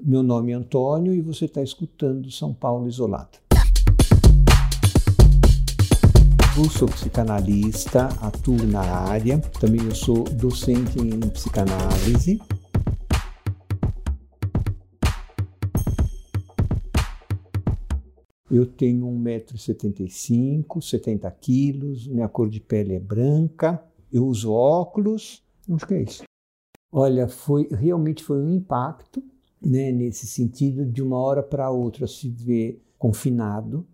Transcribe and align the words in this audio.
Meu 0.00 0.22
nome 0.22 0.52
é 0.52 0.54
Antônio 0.54 1.12
e 1.12 1.20
você 1.20 1.46
está 1.46 1.60
escutando 1.60 2.30
São 2.30 2.54
Paulo 2.54 2.86
Isolado. 2.86 3.38
Eu 6.56 6.70
sou 6.70 6.88
psicanalista, 6.88 8.08
atuo 8.22 8.62
na 8.64 8.80
área, 8.80 9.38
também 9.60 9.84
eu 9.84 9.94
sou 9.94 10.22
docente 10.24 10.98
em 11.00 11.18
psicanálise. 11.30 12.40
Eu 18.50 18.66
tenho 18.66 19.06
1,75m, 19.06 20.80
70 20.80 21.30
quilos, 21.32 22.06
minha 22.06 22.28
cor 22.28 22.48
de 22.48 22.60
pele 22.60 22.94
é 22.94 23.00
branca, 23.00 23.82
eu 24.12 24.26
uso 24.26 24.52
óculos, 24.52 25.42
acho 25.70 25.86
que 25.86 25.94
é 25.94 26.02
isso. 26.02 26.22
Olha, 26.90 27.28
foi 27.28 27.68
realmente 27.70 28.24
foi 28.24 28.38
um 28.38 28.54
impacto, 28.54 29.22
né, 29.60 29.90
nesse 29.92 30.26
sentido 30.26 30.84
de 30.84 31.02
uma 31.02 31.18
hora 31.18 31.42
para 31.42 31.70
outra 31.70 32.06
se 32.06 32.28
ver 32.28 32.82
confinado, 32.98 33.86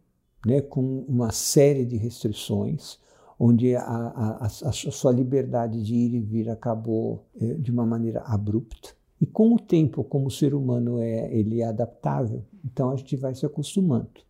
né, 0.45 0.61
com 0.61 1.05
uma 1.09 1.31
série 1.33 1.85
de 1.85 1.97
restrições, 1.97 2.99
onde 3.39 3.75
a, 3.75 3.83
a, 3.83 4.45
a, 4.45 4.47
a 4.47 4.73
sua 4.73 5.13
liberdade 5.13 5.83
de 5.83 5.95
ir 5.95 6.15
e 6.15 6.21
vir 6.21 6.51
acabou 6.51 7.25
é, 7.41 7.55
de 7.55 7.71
uma 7.71 7.85
maneira 7.85 8.21
abrupta. 8.21 8.91
E 9.21 9.27
com 9.27 9.55
o 9.55 9.59
tempo, 9.59 10.05
como 10.05 10.27
o 10.27 10.31
ser 10.31 10.55
humano 10.55 10.99
é, 11.01 11.35
ele 11.35 11.61
é 11.61 11.65
adaptável, 11.65 12.45
então 12.65 12.91
a 12.91 12.97
gente 12.97 13.17
vai 13.17 13.35
se 13.35 13.47
acostumando, 13.47 14.21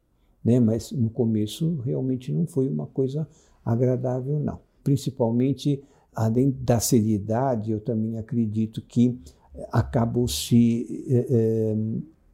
né? 0.44 0.60
Mas 0.60 0.92
no 0.92 1.10
começo 1.10 1.80
realmente 1.84 2.32
não 2.32 2.46
foi 2.46 2.68
uma 2.68 2.86
coisa 2.86 3.26
agradável, 3.64 4.38
não. 4.38 4.60
Principalmente 4.82 5.82
além 6.14 6.50
da 6.50 6.78
seriedade, 6.78 7.72
eu 7.72 7.80
também 7.80 8.18
acredito 8.18 8.80
que 8.82 9.18
acabou 9.72 10.26
se 10.28 11.04
é, 11.08 11.76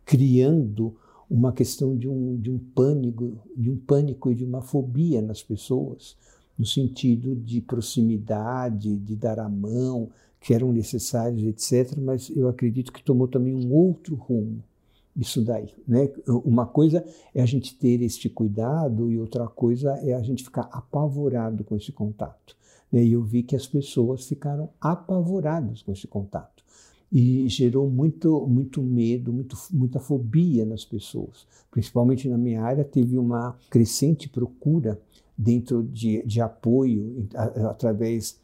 criando 0.04 0.96
uma 1.28 1.52
questão 1.52 1.96
de 1.96 2.08
um, 2.08 2.36
de 2.36 2.50
um 2.50 2.58
pânico, 2.58 3.38
de 3.56 3.70
um 3.70 3.76
pânico 3.76 4.30
e 4.30 4.34
de 4.34 4.44
uma 4.44 4.60
fobia 4.60 5.22
nas 5.22 5.42
pessoas, 5.42 6.16
no 6.58 6.66
sentido 6.66 7.36
de 7.36 7.60
proximidade, 7.60 8.96
de 8.96 9.16
dar 9.16 9.38
a 9.38 9.48
mão, 9.48 10.10
que 10.40 10.52
eram 10.52 10.72
necessários, 10.72 11.42
etc. 11.44 11.96
Mas 11.98 12.30
eu 12.30 12.48
acredito 12.48 12.92
que 12.92 13.02
tomou 13.02 13.28
também 13.28 13.54
um 13.54 13.72
outro 13.72 14.14
rumo 14.16 14.62
isso 15.16 15.42
daí, 15.42 15.68
né? 15.86 16.08
Uma 16.26 16.66
coisa 16.66 17.04
é 17.34 17.42
a 17.42 17.46
gente 17.46 17.74
ter 17.74 18.00
este 18.00 18.28
cuidado 18.28 19.10
e 19.10 19.18
outra 19.18 19.46
coisa 19.48 19.92
é 20.02 20.14
a 20.14 20.22
gente 20.22 20.44
ficar 20.44 20.68
apavorado 20.72 21.64
com 21.64 21.76
esse 21.76 21.92
contato. 21.92 22.56
Né? 22.90 23.04
E 23.04 23.12
eu 23.12 23.22
vi 23.22 23.42
que 23.42 23.56
as 23.56 23.66
pessoas 23.66 24.26
ficaram 24.26 24.70
apavoradas 24.80 25.82
com 25.82 25.92
esse 25.92 26.06
contato. 26.06 26.64
E 27.12 27.48
gerou 27.48 27.90
muito, 27.90 28.46
muito 28.46 28.82
medo, 28.82 29.32
muito, 29.32 29.56
muita 29.72 29.98
fobia 29.98 30.64
nas 30.64 30.84
pessoas. 30.84 31.46
Principalmente 31.70 32.28
na 32.28 32.38
minha 32.38 32.62
área, 32.62 32.84
teve 32.84 33.18
uma 33.18 33.58
crescente 33.68 34.28
procura 34.28 35.00
dentro 35.36 35.82
de, 35.82 36.22
de 36.24 36.40
apoio, 36.40 37.26
através 37.68 38.38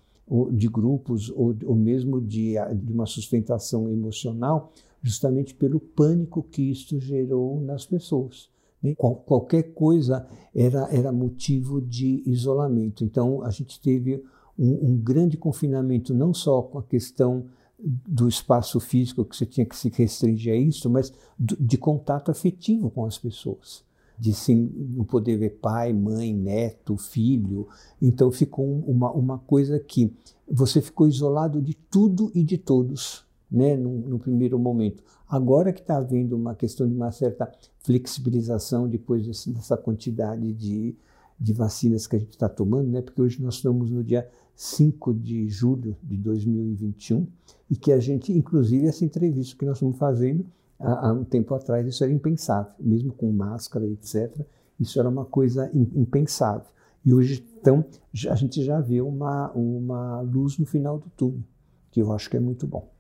de 0.53 0.69
grupos 0.69 1.31
ou, 1.31 1.55
ou 1.65 1.77
mesmo 1.77 2.21
de, 2.21 2.55
de 2.75 2.93
uma 2.93 3.07
sustentação 3.07 3.89
emocional, 3.89 4.73
justamente 5.03 5.55
pelo 5.55 5.79
pânico 5.79 6.43
que 6.43 6.63
isto 6.63 6.99
gerou 6.99 7.61
nas 7.61 7.87
pessoas. 7.87 8.49
Né? 8.83 8.95
Qual, 8.97 9.15
qualquer 9.15 9.75
coisa 9.75 10.27
era, 10.55 10.89
era 10.91 11.13
motivo 11.13 11.81
de 11.81 12.23
isolamento. 12.27 13.05
Então, 13.05 13.43
a 13.43 13.51
gente 13.51 13.81
teve 13.81 14.25
um, 14.59 14.91
um 14.91 14.97
grande 14.97 15.37
confinamento, 15.37 16.13
não 16.13 16.35
só 16.35 16.63
com 16.63 16.79
a 16.79 16.83
questão 16.83 17.45
do 17.79 18.29
espaço 18.29 18.81
físico, 18.81 19.25
que 19.25 19.37
você 19.37 19.45
tinha 19.45 19.67
que 19.67 19.77
se 19.77 19.91
restringir 19.91 20.53
a 20.53 20.57
isso, 20.57 20.89
mas 20.89 21.13
de 21.39 21.77
contato 21.77 22.31
afetivo 22.31 22.91
com 22.91 23.05
as 23.05 23.19
pessoas. 23.19 23.85
De 24.19 24.33
sim, 24.33 24.73
não 24.95 25.05
poder 25.05 25.37
ver 25.37 25.59
pai, 25.61 25.93
mãe, 25.93 26.33
neto, 26.33 26.97
filho. 26.97 27.69
Então 28.01 28.33
ficou 28.33 28.65
uma, 28.87 29.11
uma 29.13 29.39
coisa 29.39 29.79
que 29.79 30.11
você 30.51 30.81
ficou 30.81 31.07
isolado 31.07 31.61
de 31.61 31.75
tudo 31.75 32.31
e 32.35 32.43
de 32.43 32.57
todos, 32.57 33.27
né, 33.51 33.77
no, 33.77 33.91
no 33.91 34.19
primeiro 34.19 34.59
momento. 34.59 35.03
Agora 35.29 35.73
que 35.73 35.81
está 35.81 35.99
havendo 35.99 36.35
uma 36.35 36.55
questão 36.55 36.89
de 36.89 36.95
uma 36.95 37.13
certa 37.13 37.53
flexibilização 37.81 38.89
depois 38.89 39.27
desse, 39.27 39.51
dessa 39.51 39.77
quantidade 39.77 40.53
de, 40.55 40.97
de 41.39 41.53
vacinas 41.53 42.07
que 42.07 42.17
a 42.17 42.19
gente 42.19 42.31
está 42.31 42.49
tomando, 42.49 42.89
né, 42.89 43.03
porque 43.03 43.21
hoje 43.21 43.43
nós 43.43 43.57
estamos 43.57 43.91
no 43.91 44.03
dia 44.03 44.27
5 44.57 45.13
de 45.13 45.49
julho 45.49 45.95
de 46.03 46.17
2021 46.17 47.27
e 47.71 47.77
que 47.77 47.93
a 47.93 48.01
gente, 48.01 48.33
inclusive, 48.33 48.87
essa 48.87 49.05
entrevista 49.05 49.57
que 49.57 49.67
nós 49.67 49.77
estamos 49.77 49.99
fazendo 49.99 50.47
há, 50.81 51.09
há 51.09 51.13
um 51.13 51.25
tempo 51.25 51.55
atrás, 51.55 51.87
isso 51.87 52.03
era 52.03 52.13
impensável, 52.13 52.73
mesmo 52.81 53.13
com 53.13 53.31
máscara, 53.31 53.87
etc. 53.87 54.35
Isso 54.81 54.99
era 54.99 55.09
uma 55.09 55.27
coisa 55.27 55.71
impensável. 55.75 56.67
E 57.05 57.13
hoje, 57.13 57.47
então, 57.61 57.85
a 58.31 58.35
gente 58.35 58.65
já 58.65 58.81
vê 58.81 59.01
uma, 59.03 59.53
uma 59.53 60.23
luz 60.23 60.59
no 60.59 60.65
final 60.65 60.99
do 60.99 61.11
túnel, 61.11 61.45
que 61.91 62.01
eu 62.01 62.11
acho 62.13 62.31
que 62.31 62.37
é 62.37 62.41
muito 62.41 62.67
bom. 62.67 62.91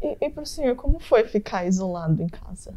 E, 0.00 0.16
e 0.18 0.30
para 0.30 0.42
o 0.42 0.46
senhor, 0.46 0.74
como 0.76 0.98
foi 0.98 1.24
ficar 1.24 1.66
isolado 1.66 2.20
em 2.22 2.26
casa? 2.26 2.74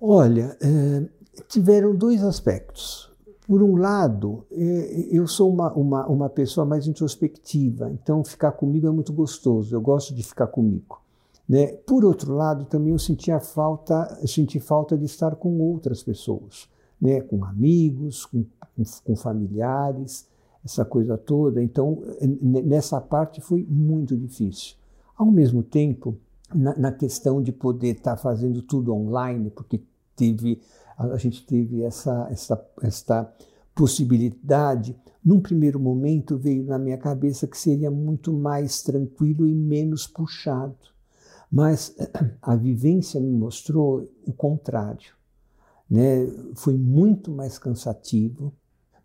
Olha, 0.00 0.56
é, 0.60 1.06
tiveram 1.48 1.94
dois 1.94 2.24
aspectos 2.24 3.13
por 3.46 3.62
um 3.62 3.76
lado, 3.76 4.44
é, 4.50 5.08
eu 5.10 5.26
sou 5.26 5.52
uma, 5.52 5.72
uma, 5.72 6.06
uma 6.06 6.28
pessoa 6.30 6.64
mais 6.64 6.86
introspectiva, 6.86 7.90
então 7.90 8.24
ficar 8.24 8.52
comigo 8.52 8.86
é 8.86 8.90
muito 8.90 9.12
gostoso, 9.12 9.74
eu 9.74 9.80
gosto 9.80 10.14
de 10.14 10.22
ficar 10.22 10.46
comigo. 10.46 11.00
Né? 11.46 11.68
Por 11.86 12.04
outro 12.04 12.34
lado, 12.34 12.64
também 12.64 12.92
eu 12.92 12.98
sentia 12.98 13.38
falta, 13.38 14.18
senti 14.26 14.58
falta 14.58 14.96
de 14.96 15.04
estar 15.04 15.36
com 15.36 15.60
outras 15.60 16.02
pessoas, 16.02 16.68
né? 17.00 17.20
com 17.20 17.44
amigos, 17.44 18.24
com, 18.24 18.44
com, 18.74 18.82
com 19.04 19.16
familiares, 19.16 20.26
essa 20.64 20.84
coisa 20.84 21.18
toda. 21.18 21.62
Então, 21.62 22.02
nessa 22.40 22.98
parte 22.98 23.42
foi 23.42 23.66
muito 23.68 24.16
difícil. 24.16 24.76
Ao 25.16 25.30
mesmo 25.30 25.62
tempo, 25.62 26.16
na, 26.52 26.74
na 26.78 26.92
questão 26.92 27.42
de 27.42 27.52
poder 27.52 27.96
estar 27.96 28.16
fazendo 28.16 28.62
tudo 28.62 28.94
online, 28.94 29.50
porque 29.50 29.82
teve 30.16 30.62
a 30.96 31.16
gente 31.16 31.44
teve 31.46 31.82
essa, 31.82 32.28
essa, 32.30 32.66
esta 32.82 33.32
possibilidade. 33.74 34.96
Num 35.24 35.40
primeiro 35.40 35.80
momento 35.80 36.38
veio 36.38 36.64
na 36.64 36.78
minha 36.78 36.98
cabeça 36.98 37.46
que 37.46 37.58
seria 37.58 37.90
muito 37.90 38.32
mais 38.32 38.82
tranquilo 38.82 39.46
e 39.46 39.54
menos 39.54 40.06
puxado. 40.06 40.76
Mas 41.50 41.94
a 42.40 42.54
vivência 42.54 43.20
me 43.20 43.32
mostrou 43.32 44.08
o 44.26 44.32
contrário. 44.32 45.14
Né? 45.90 46.26
Foi 46.54 46.76
muito 46.76 47.30
mais 47.30 47.58
cansativo, 47.58 48.52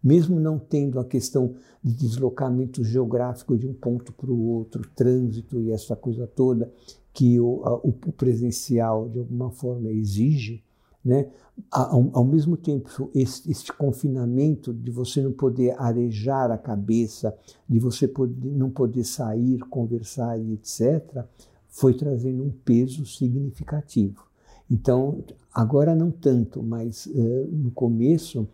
mesmo 0.01 0.39
não 0.39 0.57
tendo 0.57 0.99
a 0.99 1.05
questão 1.05 1.55
de 1.83 1.93
deslocamento 1.93 2.83
geográfico 2.83 3.57
de 3.57 3.67
um 3.67 3.73
ponto 3.73 4.13
para 4.13 4.31
o 4.31 4.47
outro, 4.47 4.87
trânsito 4.95 5.61
e 5.61 5.71
essa 5.71 5.95
coisa 5.95 6.25
toda 6.25 6.71
que 7.13 7.39
o, 7.39 7.81
o 7.83 7.91
presencial 8.13 9.09
de 9.09 9.19
alguma 9.19 9.51
forma 9.51 9.91
exige, 9.91 10.63
né? 11.09 11.27
Ao, 11.71 12.09
ao 12.13 12.23
mesmo 12.23 12.55
tempo, 12.55 13.09
este 13.15 13.73
confinamento 13.73 14.71
de 14.71 14.91
você 14.91 15.21
não 15.21 15.31
poder 15.31 15.75
arejar 15.77 16.51
a 16.51 16.57
cabeça, 16.57 17.35
de 17.67 17.79
você 17.79 18.07
poder, 18.07 18.47
não 18.47 18.69
poder 18.69 19.03
sair, 19.03 19.59
conversar 19.61 20.39
e 20.39 20.53
etc., 20.53 21.25
foi 21.67 21.95
trazendo 21.95 22.43
um 22.43 22.51
peso 22.51 23.05
significativo. 23.05 24.23
Então, 24.69 25.23
agora 25.51 25.95
não 25.95 26.11
tanto, 26.11 26.61
mas 26.61 27.07
uh, 27.07 27.47
no 27.51 27.71
começo, 27.71 28.47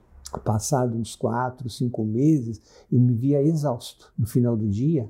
passado 0.44 0.98
uns 0.98 1.16
quatro, 1.16 1.70
cinco 1.70 2.06
meses, 2.06 2.62
eu 2.92 3.00
me 3.00 3.14
via 3.14 3.44
exausto 3.44 4.12
no 4.18 4.26
final 4.26 4.56
do 4.56 4.68
dia, 4.68 5.10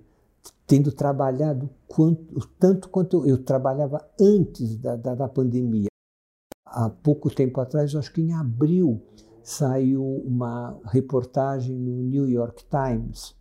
tendo 0.65 0.91
trabalhado 0.91 1.69
quanto, 1.87 2.47
tanto 2.59 2.89
quanto 2.89 3.17
eu, 3.17 3.27
eu 3.27 3.37
trabalhava 3.37 4.03
antes 4.19 4.75
da, 4.77 4.95
da, 4.95 5.13
da 5.13 5.27
pandemia 5.27 5.87
há 6.75 6.89
pouco 6.89 7.33
tempo 7.33 7.61
atrás, 7.61 7.95
acho 7.95 8.11
que 8.11 8.21
em 8.21 8.33
abril, 8.33 9.01
saiu 9.41 10.03
uma 10.25 10.77
reportagem 10.85 11.73
no 11.73 12.03
New 12.03 12.27
York 12.27 12.65
Times 12.65 13.33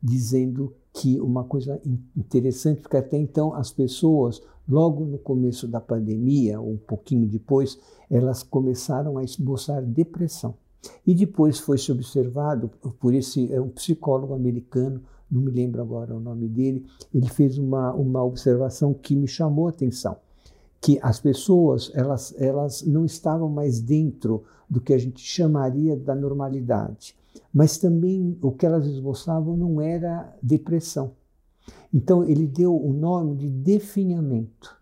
dizendo 0.00 0.72
que 0.92 1.18
uma 1.20 1.42
coisa 1.42 1.80
interessante, 2.16 2.82
porque 2.82 2.96
até 2.96 3.16
então 3.16 3.52
as 3.52 3.72
pessoas, 3.72 4.40
logo 4.68 5.04
no 5.04 5.18
começo 5.18 5.66
da 5.66 5.80
pandemia, 5.80 6.60
ou 6.60 6.72
um 6.72 6.76
pouquinho 6.76 7.26
depois, 7.26 7.78
elas 8.08 8.44
começaram 8.44 9.18
a 9.18 9.24
esboçar 9.24 9.82
depressão. 9.82 10.54
E 11.04 11.14
depois 11.14 11.58
foi 11.58 11.78
se 11.78 11.90
observado 11.90 12.68
por 13.00 13.12
esse 13.12 13.52
é 13.52 13.60
um 13.60 13.70
psicólogo 13.70 14.34
americano, 14.34 15.02
não 15.28 15.40
me 15.40 15.50
lembro 15.50 15.82
agora 15.82 16.14
o 16.14 16.20
nome 16.20 16.46
dele, 16.46 16.86
ele 17.12 17.28
fez 17.28 17.58
uma, 17.58 17.92
uma 17.92 18.22
observação 18.22 18.94
que 18.94 19.16
me 19.16 19.26
chamou 19.26 19.66
a 19.66 19.70
atenção 19.70 20.16
que 20.80 20.98
as 21.02 21.18
pessoas 21.20 21.90
elas, 21.94 22.34
elas 22.38 22.82
não 22.82 23.04
estavam 23.04 23.48
mais 23.48 23.80
dentro 23.80 24.44
do 24.68 24.80
que 24.80 24.92
a 24.92 24.98
gente 24.98 25.20
chamaria 25.20 25.96
da 25.96 26.14
normalidade, 26.14 27.16
mas 27.52 27.78
também 27.78 28.38
o 28.42 28.52
que 28.52 28.66
elas 28.66 28.86
esboçavam 28.86 29.56
não 29.56 29.80
era 29.80 30.34
depressão. 30.42 31.12
Então 31.92 32.22
ele 32.24 32.46
deu 32.46 32.76
o 32.76 32.92
nome 32.92 33.36
de 33.36 33.48
definhamento. 33.48 34.78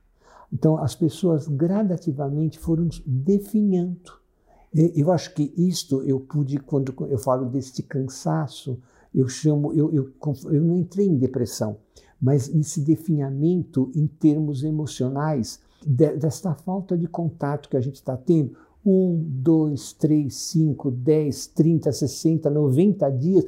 Então, 0.52 0.78
as 0.78 0.94
pessoas 0.94 1.48
gradativamente 1.48 2.58
foram 2.58 2.88
definhando. 3.04 4.12
Eu 4.72 5.10
acho 5.10 5.34
que 5.34 5.52
isto 5.56 6.02
eu 6.02 6.20
pude, 6.20 6.58
quando 6.58 6.94
eu 7.08 7.18
falo 7.18 7.46
deste 7.46 7.82
cansaço, 7.82 8.78
eu 9.14 9.28
chamo, 9.28 9.72
eu, 9.72 9.92
eu, 9.92 10.12
eu 10.52 10.60
não 10.60 10.76
entrei 10.76 11.06
em 11.06 11.16
depressão, 11.16 11.78
mas 12.20 12.52
nesse 12.52 12.80
definhamento 12.80 13.90
em 13.94 14.06
termos 14.06 14.62
emocionais, 14.62 15.60
de, 15.86 16.16
desta 16.16 16.54
falta 16.54 16.98
de 16.98 17.06
contato 17.06 17.68
que 17.68 17.76
a 17.76 17.80
gente 17.80 17.94
está 17.96 18.16
tendo, 18.16 18.56
um, 18.84 19.20
dois, 19.28 19.92
três, 19.92 20.36
cinco, 20.36 20.90
dez, 20.90 21.46
trinta, 21.46 21.90
sessenta, 21.92 22.48
noventa 22.48 23.10
dias, 23.10 23.44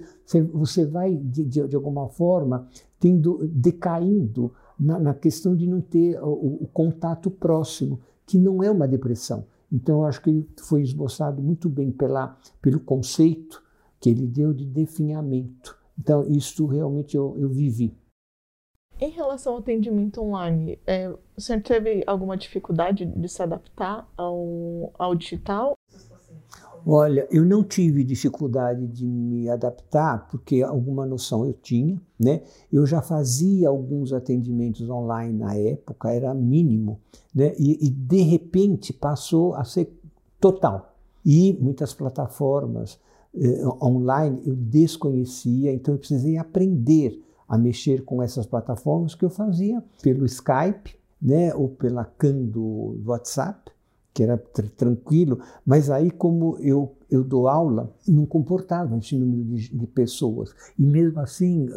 você, 0.52 0.84
vai, 0.84 1.14
de, 1.14 1.44
de, 1.44 1.68
de, 1.68 1.76
alguma 1.76 2.08
forma, 2.08 2.68
tendo, 2.98 3.46
decaindo 3.46 4.52
na, 4.78 4.98
na 4.98 5.14
questão 5.14 5.54
de 5.54 5.66
não 5.66 5.80
ter 5.80 6.20
o, 6.20 6.58
o, 6.62 6.68
contato 6.72 7.30
próximo, 7.30 8.00
que 8.26 8.36
não 8.36 8.62
é 8.62 8.70
uma 8.70 8.88
depressão. 8.88 9.44
Então, 9.70 10.00
eu 10.00 10.06
acho 10.06 10.22
que 10.22 10.46
foi 10.60 10.82
esboçado 10.82 11.40
muito 11.40 11.68
bem 11.68 11.92
pela, 11.92 12.36
pelo 12.60 12.80
conceito 12.80 13.62
que 14.00 14.10
ele 14.10 14.26
deu 14.26 14.52
de 14.52 14.64
definhamento. 14.64 15.76
Então, 15.96 16.24
isso 16.28 16.66
realmente 16.66 17.16
eu, 17.16 17.36
eu 17.38 17.48
vivi. 17.48 17.94
Em 19.00 19.10
relação 19.10 19.52
ao 19.52 19.58
atendimento 19.60 20.20
online, 20.20 20.76
é, 20.84 21.12
senhor 21.36 21.62
teve 21.62 22.02
alguma 22.04 22.36
dificuldade 22.36 23.06
de 23.06 23.28
se 23.28 23.40
adaptar 23.40 24.08
ao, 24.16 24.92
ao 24.98 25.14
digital? 25.14 25.74
Olha, 26.84 27.28
eu 27.30 27.44
não 27.44 27.62
tive 27.62 28.02
dificuldade 28.02 28.88
de 28.88 29.06
me 29.06 29.48
adaptar, 29.48 30.26
porque 30.28 30.62
alguma 30.62 31.06
noção 31.06 31.44
eu 31.44 31.52
tinha, 31.52 32.00
né? 32.18 32.42
Eu 32.72 32.86
já 32.86 33.00
fazia 33.00 33.68
alguns 33.68 34.12
atendimentos 34.12 34.88
online 34.88 35.38
na 35.38 35.54
época, 35.54 36.12
era 36.12 36.34
mínimo, 36.34 36.98
né? 37.32 37.52
E, 37.56 37.86
e 37.86 37.90
de 37.90 38.22
repente 38.22 38.92
passou 38.92 39.54
a 39.54 39.62
ser 39.62 39.92
total. 40.40 40.96
E 41.24 41.56
muitas 41.60 41.94
plataformas 41.94 42.98
eh, 43.34 43.62
online 43.82 44.42
eu 44.44 44.56
desconhecia, 44.56 45.72
então 45.72 45.94
eu 45.94 45.98
precisei 45.98 46.36
aprender 46.36 47.22
a 47.48 47.56
mexer 47.56 48.04
com 48.04 48.22
essas 48.22 48.46
plataformas 48.46 49.14
que 49.14 49.24
eu 49.24 49.30
fazia 49.30 49.82
pelo 50.02 50.26
Skype, 50.26 50.96
né, 51.20 51.54
ou 51.54 51.68
pela 51.68 52.04
CAN 52.04 52.44
do 52.44 53.00
WhatsApp, 53.04 53.72
que 54.12 54.22
era 54.22 54.36
tr 54.36 54.68
tranquilo, 54.76 55.40
mas 55.64 55.90
aí 55.90 56.10
como 56.10 56.58
eu, 56.58 56.96
eu 57.08 57.22
dou 57.22 57.46
aula, 57.46 57.94
não 58.06 58.26
comportava 58.26 58.98
esse 58.98 59.16
número 59.16 59.44
de, 59.44 59.68
de 59.68 59.86
pessoas. 59.86 60.52
E 60.76 60.84
mesmo 60.84 61.20
assim, 61.20 61.68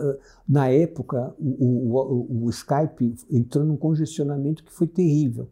na 0.48 0.68
época, 0.68 1.36
o, 1.40 1.96
o, 1.96 2.46
o, 2.46 2.50
Skype 2.50 3.16
entrou 3.30 3.64
num 3.64 3.78
congestionamento 3.78 4.64
que 4.64 4.72
foi 4.72 4.88
terrível. 4.88 5.48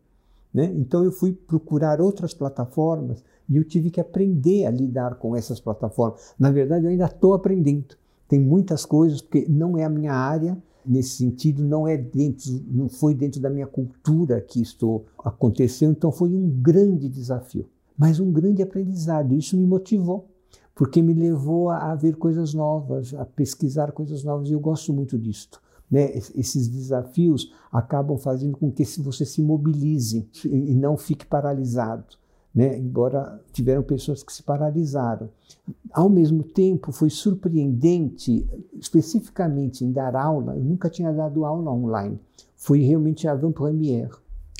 Né? 0.52 0.66
Então 0.76 1.04
eu 1.04 1.12
fui 1.12 1.32
procurar 1.32 2.02
outras 2.02 2.34
plataformas 2.34 3.24
e 3.48 3.56
eu 3.56 3.64
tive 3.64 3.92
que 3.92 4.02
aprender 4.02 4.66
a 4.66 4.72
lidar 4.72 5.16
com 5.16 5.36
essas 5.36 5.60
plataformas. 5.60 6.34
Na 6.40 6.50
verdade, 6.50 6.86
eu 6.86 6.90
ainda 6.90 7.06
estou 7.06 7.36
aprendendo. 7.36 7.96
Tem 8.30 8.40
muitas 8.40 8.86
coisas, 8.86 9.22
porque 9.22 9.48
não 9.50 9.76
é 9.76 9.84
a 9.84 9.90
minha 9.90 10.14
área, 10.14 10.56
nesse 10.86 11.18
sentido, 11.18 11.64
não 11.64 11.88
é 11.88 11.98
dentro, 11.98 12.64
não 12.70 12.88
foi 12.88 13.16
dentro 13.16 13.42
da 13.42 13.50
minha 13.50 13.66
cultura 13.66 14.40
que 14.40 14.62
isto 14.62 15.04
aconteceu, 15.18 15.90
então 15.90 16.12
foi 16.12 16.30
um 16.30 16.48
grande 16.48 17.10
desafio, 17.10 17.68
mas 17.98 18.20
um 18.20 18.32
grande 18.32 18.62
aprendizado. 18.62 19.34
Isso 19.34 19.58
me 19.58 19.66
motivou, 19.66 20.30
porque 20.76 21.02
me 21.02 21.14
levou 21.14 21.72
a, 21.72 21.92
a 21.92 21.96
ver 21.96 22.18
coisas 22.18 22.54
novas, 22.54 23.16
a 23.16 23.26
pesquisar 23.26 23.92
coisas 23.94 24.24
novas, 24.24 24.48
e 24.48 24.54
eu 24.54 24.60
gosto 24.60 24.94
muito 24.94 25.18
disto. 25.18 25.60
Né? 25.90 26.16
Esses 26.36 26.68
desafios 26.68 27.52
acabam 27.72 28.16
fazendo 28.16 28.56
com 28.56 28.72
que 28.72 28.86
você 29.02 29.26
se 29.26 29.42
mobilize 29.42 30.30
e 30.46 30.76
não 30.76 30.96
fique 30.96 31.26
paralisado 31.26 32.19
né? 32.54 32.78
embora 32.78 33.42
tiveram 33.52 33.84
pessoas 33.84 34.24
que 34.24 34.34
se 34.34 34.44
paralisaram. 34.44 35.30
Ao 35.92 36.10
mesmo 36.10 36.44
tempo, 36.44 36.92
foi 36.92 37.10
surpreendente, 37.10 38.48
especificamente 38.80 39.84
em 39.84 39.92
dar 39.92 40.16
aula, 40.16 40.56
eu 40.56 40.64
nunca 40.64 40.90
tinha 40.90 41.12
dado 41.12 41.46
aula 41.46 41.72
online, 41.72 42.20
foi 42.56 42.82
realmente 42.82 43.28
a 43.28 43.36
Van 43.36 43.52
Premiere. 43.52 44.12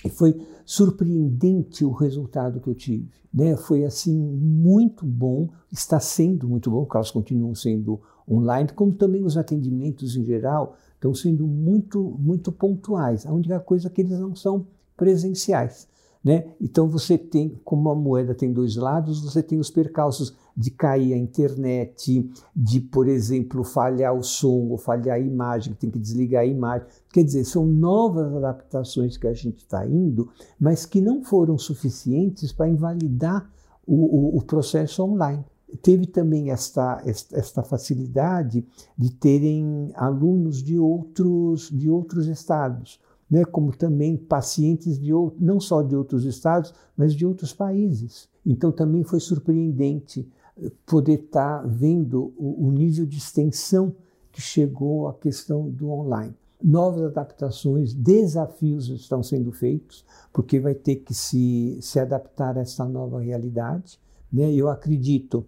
E 0.04 0.10
foi 0.10 0.40
surpreendente 0.66 1.84
o 1.84 1.92
resultado 1.92 2.62
que 2.62 2.70
eu 2.70 2.76
tive. 2.76 3.10
Né? 3.34 3.58
Foi 3.58 3.84
assim 3.84 4.16
muito 4.18 5.06
bom, 5.06 5.50
está 5.72 6.00
sendo 6.00 6.48
muito 6.48 6.72
bom, 6.72 6.84
porque 6.84 6.98
elas 6.98 7.12
continuam 7.12 7.54
sendo 7.54 8.00
online, 8.30 8.70
como 8.70 8.94
também 8.94 9.24
os 9.24 9.36
atendimentos 9.36 10.16
em 10.16 10.24
geral 10.24 10.78
estão 10.94 11.14
sendo 11.14 11.48
muito, 11.48 12.18
muito 12.20 12.52
pontuais. 12.52 13.26
A 13.26 13.34
única 13.34 13.60
coisa 13.60 13.88
é 13.88 13.92
que 13.92 14.02
eles 14.02 14.20
não 14.20 14.36
são 14.36 14.68
presenciais. 14.96 15.88
Né? 16.24 16.54
Então 16.60 16.88
você 16.90 17.18
tem, 17.18 17.58
como 17.64 17.90
a 17.90 17.96
moeda 17.96 18.36
tem 18.36 18.52
dois 18.52 18.76
lados, 18.76 19.22
você 19.22 19.42
tem 19.42 19.58
os 19.58 19.70
percalços 19.70 20.36
de 20.56 20.70
cair 20.70 21.14
a 21.14 21.18
internet, 21.18 22.30
de, 22.54 22.82
por 22.82 23.08
exemplo, 23.08 23.64
falhar 23.64 24.14
o 24.14 24.22
som 24.22 24.68
ou 24.68 24.78
falhar 24.78 25.16
a 25.16 25.20
imagem, 25.20 25.74
tem 25.74 25.90
que 25.90 25.98
desligar 25.98 26.42
a 26.44 26.46
imagem. 26.46 26.86
Quer 27.14 27.24
dizer, 27.24 27.46
são 27.46 27.66
novas 27.66 28.36
adaptações 28.36 29.16
que 29.16 29.28
a 29.28 29.34
gente 29.34 29.60
está 29.60 29.88
indo, 29.88 30.30
mas 30.60 30.86
que 30.86 31.00
não 31.00 31.24
foram 31.24 31.58
suficientes 31.58 32.52
para 32.52 32.68
invalidar 32.68 33.50
o, 33.88 34.36
o, 34.36 34.38
o 34.38 34.42
processo 34.44 35.02
online 35.02 35.44
teve 35.82 36.08
também 36.08 36.50
esta, 36.50 37.02
esta 37.06 37.64
facilidade 37.64 38.66
de 38.98 39.12
terem 39.12 39.92
alunos 39.96 40.64
de 40.64 40.80
outros, 40.80 41.70
de 41.70 41.90
outros 41.90 42.28
estados 42.28 43.00
né, 43.30 43.46
como 43.46 43.76
também 43.76 44.18
pacientes 44.18 45.00
de 45.00 45.14
outro, 45.14 45.38
não 45.40 45.60
só 45.60 45.82
de 45.82 45.96
outros 45.96 46.26
estados, 46.26 46.74
mas 46.98 47.14
de 47.14 47.26
outros 47.26 47.54
países. 47.54 48.28
Então 48.46 48.72
também 48.72 49.04
foi 49.04 49.20
surpreendente 49.20 50.28
eh, 50.58 50.72
poder 50.86 51.26
estar 51.26 51.62
tá 51.62 51.68
vendo 51.68 52.34
o, 52.38 52.68
o 52.68 52.72
nível 52.72 53.06
de 53.06 53.18
extensão 53.18 53.96
que 54.32 54.42
chegou 54.42 55.08
à 55.08 55.14
questão 55.14 55.70
do 55.70 55.90
online. 55.90 56.34
Novas 56.62 57.04
adaptações, 57.04 57.94
desafios 57.94 58.90
estão 58.90 59.24
sendo 59.24 59.52
feitos, 59.52 60.04
porque 60.34 60.60
vai 60.60 60.74
ter 60.74 60.98
que 60.98 61.14
se, 61.14 61.78
se 61.82 62.00
adaptar 62.00 62.58
a 62.58 62.62
essa 62.62 62.86
nova 62.86 63.22
realidade. 63.22 64.00
Né? 64.32 64.54
Eu 64.54 64.68
acredito 64.68 65.46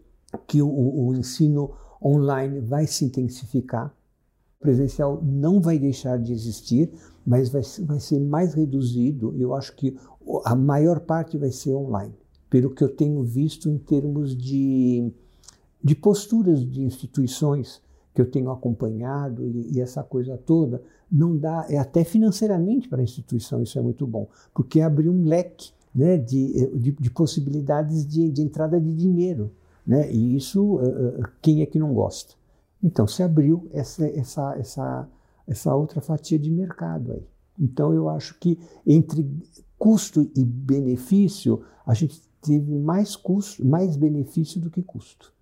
que 0.48 0.62
o, 0.62 0.70
o 0.70 1.14
ensino 1.14 1.72
online 2.02 2.60
vai 2.60 2.88
se 2.88 3.06
intensificar, 3.06 3.94
o 4.60 4.62
presencial 4.62 5.22
não 5.24 5.60
vai 5.60 5.78
deixar 5.78 6.18
de 6.18 6.32
existir, 6.32 6.92
mas 7.26 7.50
vai, 7.50 7.62
vai 7.86 8.00
ser 8.00 8.20
mais 8.20 8.54
reduzido. 8.54 9.34
Eu 9.38 9.54
acho 9.54 9.76
que 9.76 9.98
a 10.46 10.56
maior 10.56 11.00
parte 11.02 11.38
vai 11.38 11.52
ser 11.52 11.74
online, 11.74 12.14
pelo 12.50 12.70
que 12.72 12.84
eu 12.84 12.90
tenho 12.90 13.24
visto 13.24 13.70
em 13.70 13.78
termos 13.78 14.36
de, 14.36 15.12
de 15.84 15.96
posturas 15.96 16.66
de 16.66 16.82
instituições 16.82 17.82
que 18.14 18.22
eu 18.22 18.30
tenho 18.30 18.52
acompanhado 18.52 19.46
e, 19.46 19.76
e, 19.76 19.82
essa 19.82 20.04
coisa 20.04 20.38
toda, 20.38 20.84
não 21.10 21.38
dá, 21.38 21.66
é 21.70 21.78
até 21.78 22.04
financeiramente 22.04 22.90
para 22.90 23.00
a 23.00 23.04
instituição 23.04 23.62
isso 23.64 23.80
é 23.80 23.82
muito 23.82 24.06
bom, 24.06 24.28
porque 24.54 24.82
abre 24.82 25.08
um 25.08 25.24
leque 25.24 25.72
né, 25.94 26.18
de, 26.18 26.68
de, 26.78 26.92
de 26.92 27.10
possibilidades 27.10 28.06
de, 28.06 28.30
de, 28.30 28.42
entrada 28.42 28.80
de 28.80 28.94
dinheiro. 28.94 29.52
Né, 29.86 30.12
e 30.12 30.36
isso, 30.36 30.76
uh, 30.76 31.24
quem 31.42 31.62
é 31.62 31.66
que 31.66 31.80
não 31.80 31.94
gosta? 31.94 32.36
Então, 32.84 33.08
se 33.08 33.24
abriu 33.24 33.68
essa, 33.74 34.06
essa, 34.08 34.56
essa 34.58 35.08
essa 35.52 35.76
outra 35.76 36.00
fatia 36.00 36.40
de 36.40 36.50
mercado 36.50 37.12
aí. 37.12 37.28
Então 37.60 37.94
eu 37.94 38.08
acho 38.08 38.40
que 38.40 38.58
entre 38.88 39.30
custo 39.78 40.32
e 40.34 40.46
benefício, 40.46 41.62
a 41.86 41.94
gente 41.94 42.22
teve 42.42 42.80
mais 42.80 43.16
custo, 43.18 43.66
mais 43.66 43.98
benefício 43.98 44.62
do 44.62 44.70
que 44.70 44.82
custo. 44.82 45.34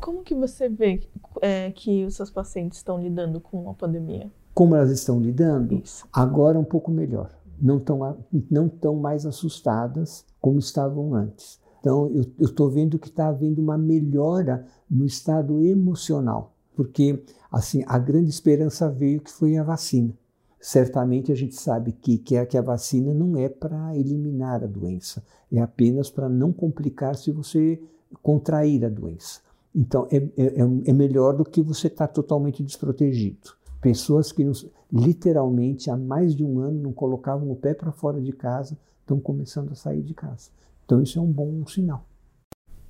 Como 0.00 0.22
que 0.22 0.34
você 0.34 0.68
vê 0.68 1.00
é, 1.42 1.72
que 1.72 2.04
os 2.04 2.14
seus 2.14 2.30
pacientes 2.30 2.78
estão 2.78 3.02
lidando 3.02 3.40
com 3.40 3.68
a 3.68 3.74
pandemia? 3.74 4.30
Como 4.54 4.76
elas 4.76 4.90
estão 4.90 5.18
lidando? 5.18 5.74
Isso. 5.74 6.06
Agora 6.12 6.58
um 6.58 6.64
pouco 6.64 6.90
melhor. 6.90 7.34
Não 7.60 7.78
estão 7.78 8.24
não 8.48 8.68
tão 8.68 8.94
mais 8.94 9.26
assustadas 9.26 10.24
como 10.40 10.58
estavam 10.58 11.14
antes. 11.14 11.58
Então 11.80 12.08
eu 12.10 12.22
estou 12.38 12.70
vendo 12.70 12.98
que 12.98 13.08
está 13.08 13.28
havendo 13.28 13.60
uma 13.60 13.76
melhora 13.76 14.66
no 14.88 15.04
estado 15.04 15.60
emocional 15.64 16.55
porque 16.76 17.22
assim 17.50 17.82
a 17.86 17.98
grande 17.98 18.28
esperança 18.28 18.88
veio 18.90 19.20
que 19.20 19.32
foi 19.32 19.56
a 19.56 19.64
vacina. 19.64 20.14
Certamente 20.60 21.32
a 21.32 21.34
gente 21.34 21.54
sabe 21.54 21.92
que, 21.92 22.18
que, 22.18 22.36
a, 22.36 22.44
que 22.44 22.58
a 22.58 22.62
vacina 22.62 23.14
não 23.14 23.36
é 23.36 23.48
para 23.48 23.96
eliminar 23.96 24.62
a 24.62 24.66
doença, 24.66 25.22
é 25.50 25.60
apenas 25.60 26.10
para 26.10 26.28
não 26.28 26.52
complicar 26.52 27.16
se 27.16 27.30
você 27.30 27.80
contrair 28.22 28.84
a 28.84 28.88
doença. 28.88 29.40
Então 29.74 30.06
é, 30.10 30.16
é, 30.16 30.60
é 30.86 30.92
melhor 30.92 31.36
do 31.36 31.44
que 31.44 31.62
você 31.62 31.86
estar 31.86 32.08
tá 32.08 32.12
totalmente 32.12 32.62
desprotegido. 32.62 33.54
Pessoas 33.80 34.32
que 34.32 34.44
literalmente 34.92 35.90
há 35.90 35.96
mais 35.96 36.34
de 36.34 36.44
um 36.44 36.58
ano 36.60 36.82
não 36.82 36.92
colocavam 36.92 37.50
o 37.50 37.56
pé 37.56 37.74
para 37.74 37.92
fora 37.92 38.20
de 38.20 38.32
casa 38.32 38.76
estão 39.00 39.20
começando 39.20 39.70
a 39.70 39.74
sair 39.74 40.02
de 40.02 40.14
casa. 40.14 40.50
Então 40.84 41.00
isso 41.00 41.18
é 41.18 41.22
um 41.22 41.30
bom 41.30 41.64
sinal. 41.66 42.04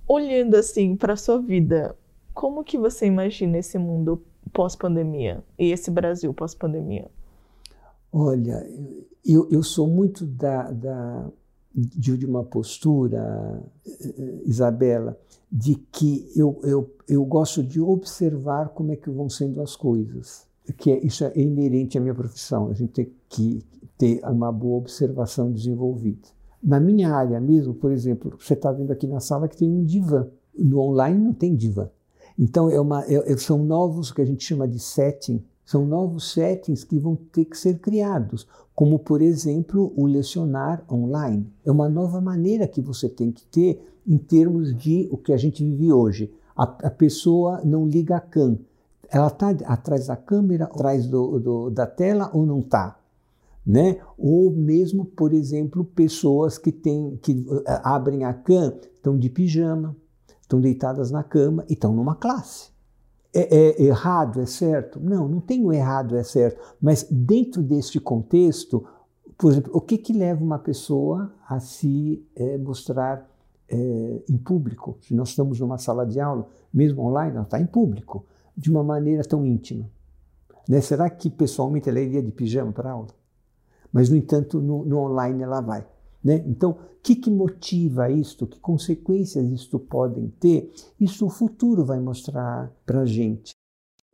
Olhando 0.08 0.54
assim 0.54 0.96
para 0.96 1.12
a 1.12 1.16
sua 1.16 1.40
vida, 1.40 1.94
como 2.36 2.62
que 2.62 2.76
você 2.76 3.06
imagina 3.06 3.56
esse 3.56 3.78
mundo 3.78 4.22
pós-pandemia 4.52 5.42
e 5.58 5.72
esse 5.72 5.90
Brasil 5.90 6.34
pós-pandemia? 6.34 7.10
Olha, 8.12 8.62
eu, 9.24 9.48
eu 9.50 9.62
sou 9.62 9.88
muito 9.88 10.26
da, 10.26 10.70
da, 10.70 11.30
de, 11.74 12.18
de 12.18 12.26
uma 12.26 12.44
postura, 12.44 13.62
Isabela, 14.44 15.18
de 15.50 15.76
que 15.90 16.30
eu, 16.36 16.60
eu, 16.62 16.94
eu 17.08 17.24
gosto 17.24 17.62
de 17.62 17.80
observar 17.80 18.68
como 18.68 18.92
é 18.92 18.96
que 18.96 19.08
vão 19.08 19.30
sendo 19.30 19.62
as 19.62 19.74
coisas. 19.74 20.46
Que 20.76 20.90
é, 20.90 21.06
isso 21.06 21.24
é 21.24 21.32
inerente 21.34 21.96
à 21.96 22.00
minha 22.02 22.14
profissão. 22.14 22.68
A 22.68 22.74
gente 22.74 22.92
tem 22.92 23.12
que 23.30 23.64
ter 23.96 24.20
uma 24.24 24.52
boa 24.52 24.76
observação 24.76 25.50
desenvolvida. 25.50 26.28
Na 26.62 26.78
minha 26.78 27.14
área 27.14 27.40
mesmo, 27.40 27.72
por 27.72 27.90
exemplo, 27.90 28.36
você 28.38 28.52
está 28.52 28.70
vendo 28.70 28.90
aqui 28.90 29.06
na 29.06 29.20
sala 29.20 29.48
que 29.48 29.56
tem 29.56 29.70
um 29.70 29.84
divã. 29.84 30.28
No 30.54 30.80
online 30.80 31.18
não 31.18 31.32
tem 31.32 31.56
divã. 31.56 31.88
Então, 32.38 32.70
é 32.70 32.80
uma, 32.80 33.04
é, 33.04 33.36
são 33.36 33.64
novos, 33.64 34.12
que 34.12 34.20
a 34.20 34.24
gente 34.24 34.44
chama 34.44 34.68
de 34.68 34.78
setting, 34.78 35.42
são 35.64 35.84
novos 35.84 36.32
settings 36.32 36.84
que 36.84 36.98
vão 36.98 37.16
ter 37.16 37.44
que 37.44 37.58
ser 37.58 37.78
criados, 37.78 38.46
como, 38.74 38.98
por 38.98 39.20
exemplo, 39.20 39.92
o 39.96 40.06
lecionar 40.06 40.84
online. 40.90 41.50
É 41.64 41.72
uma 41.72 41.88
nova 41.88 42.20
maneira 42.20 42.68
que 42.68 42.80
você 42.80 43.08
tem 43.08 43.32
que 43.32 43.44
ter 43.46 43.82
em 44.06 44.18
termos 44.18 44.76
de 44.76 45.08
o 45.10 45.16
que 45.16 45.32
a 45.32 45.36
gente 45.36 45.64
vive 45.64 45.92
hoje. 45.92 46.32
A, 46.54 46.62
a 46.62 46.90
pessoa 46.90 47.60
não 47.64 47.86
liga 47.86 48.16
a 48.16 48.20
cam. 48.20 48.58
Ela 49.08 49.28
está 49.28 49.50
atrás 49.64 50.06
da 50.06 50.16
câmera, 50.16 50.66
atrás 50.66 51.06
do, 51.06 51.40
do, 51.40 51.70
da 51.70 51.86
tela 51.86 52.30
ou 52.32 52.46
não 52.46 52.60
está? 52.60 52.98
Né? 53.66 53.98
Ou 54.16 54.52
mesmo, 54.52 55.04
por 55.04 55.32
exemplo, 55.32 55.84
pessoas 55.84 56.58
que, 56.58 56.70
tem, 56.70 57.18
que 57.20 57.44
eh, 57.66 57.80
abrem 57.82 58.24
a 58.24 58.32
cam, 58.32 58.72
estão 58.94 59.18
de 59.18 59.28
pijama, 59.28 59.96
estão 60.46 60.60
deitadas 60.60 61.10
na 61.10 61.22
cama 61.22 61.64
e 61.68 61.72
estão 61.74 61.92
numa 61.92 62.14
classe. 62.14 62.70
É, 63.34 63.54
é, 63.54 63.82
errado, 63.82 64.40
é 64.40 64.46
certo? 64.46 64.98
Não, 64.98 65.28
não 65.28 65.40
tem 65.40 65.62
o 65.64 65.72
errado, 65.72 66.16
é 66.16 66.22
certo. 66.22 66.58
Mas 66.80 67.06
dentro 67.10 67.62
deste 67.62 68.00
contexto, 68.00 68.86
por 69.36 69.52
exemplo, 69.52 69.72
o 69.74 69.80
que, 69.80 69.98
que 69.98 70.12
leva 70.12 70.42
uma 70.42 70.58
pessoa 70.58 71.30
a 71.46 71.60
se 71.60 72.24
é, 72.34 72.56
mostrar 72.56 73.28
é, 73.68 74.22
em 74.30 74.38
público? 74.38 74.96
Se 75.02 75.12
nós 75.12 75.30
estamos 75.30 75.60
numa 75.60 75.76
sala 75.76 76.06
de 76.06 76.18
aula, 76.18 76.48
mesmo 76.72 77.02
online, 77.02 77.34
ela 77.34 77.42
está 77.42 77.60
em 77.60 77.66
público, 77.66 78.24
de 78.56 78.70
uma 78.70 78.82
maneira 78.82 79.22
tão 79.24 79.44
íntima. 79.44 79.90
Né? 80.66 80.80
Será 80.80 81.10
que 81.10 81.28
pessoalmente 81.28 81.88
ela 81.88 82.00
iria 82.00 82.22
de 82.22 82.30
pijama 82.30 82.72
para 82.72 82.92
aula? 82.92 83.08
Mas, 83.92 84.08
no 84.08 84.16
entanto, 84.16 84.60
no, 84.60 84.84
no 84.84 84.98
online 84.98 85.42
ela 85.42 85.60
vai. 85.60 85.86
Né? 86.26 86.42
Então, 86.44 86.72
o 86.72 86.76
que, 87.04 87.14
que 87.14 87.30
motiva 87.30 88.10
isto? 88.10 88.48
Que 88.48 88.58
consequências 88.58 89.48
isto 89.48 89.78
podem 89.78 90.26
ter? 90.40 90.72
Isso 90.98 91.24
o 91.24 91.30
futuro 91.30 91.84
vai 91.84 92.00
mostrar 92.00 92.68
para 92.84 93.02
a 93.02 93.06
gente. 93.06 93.54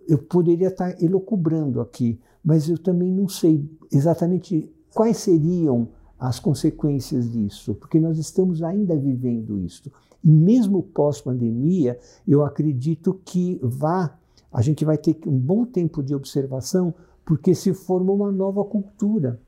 Eu 0.07 0.19
poderia 0.19 0.69
estar 0.69 1.03
elocubrando 1.03 1.81
aqui, 1.81 2.21
mas 2.45 2.69
eu 2.69 2.77
também 2.77 3.11
não 3.11 3.31
sei 3.31 3.67
exatamente 3.91 4.71
quais 4.95 5.17
seriam 5.17 5.89
as 6.19 6.39
consequências 6.39 7.33
disso, 7.33 7.75
porque 7.77 7.99
nós 7.99 8.19
estamos 8.19 8.63
ainda 8.63 8.95
vivendo 8.95 9.59
isso. 9.59 9.91
E 10.23 10.31
mesmo 10.31 10.83
pós-pandemia, 10.83 11.99
eu 12.29 12.45
acredito 12.45 13.19
que 13.25 13.59
vá, 13.63 14.19
a 14.53 14.61
gente 14.61 14.85
vai 14.85 14.99
ter 14.99 15.19
um 15.27 15.39
bom 15.39 15.65
tempo 15.65 16.03
de 16.03 16.15
observação, 16.15 16.93
porque 17.25 17.55
se 17.55 17.73
forma 17.73 18.13
uma 18.13 18.31
nova 18.31 18.63
cultura. 18.67 19.41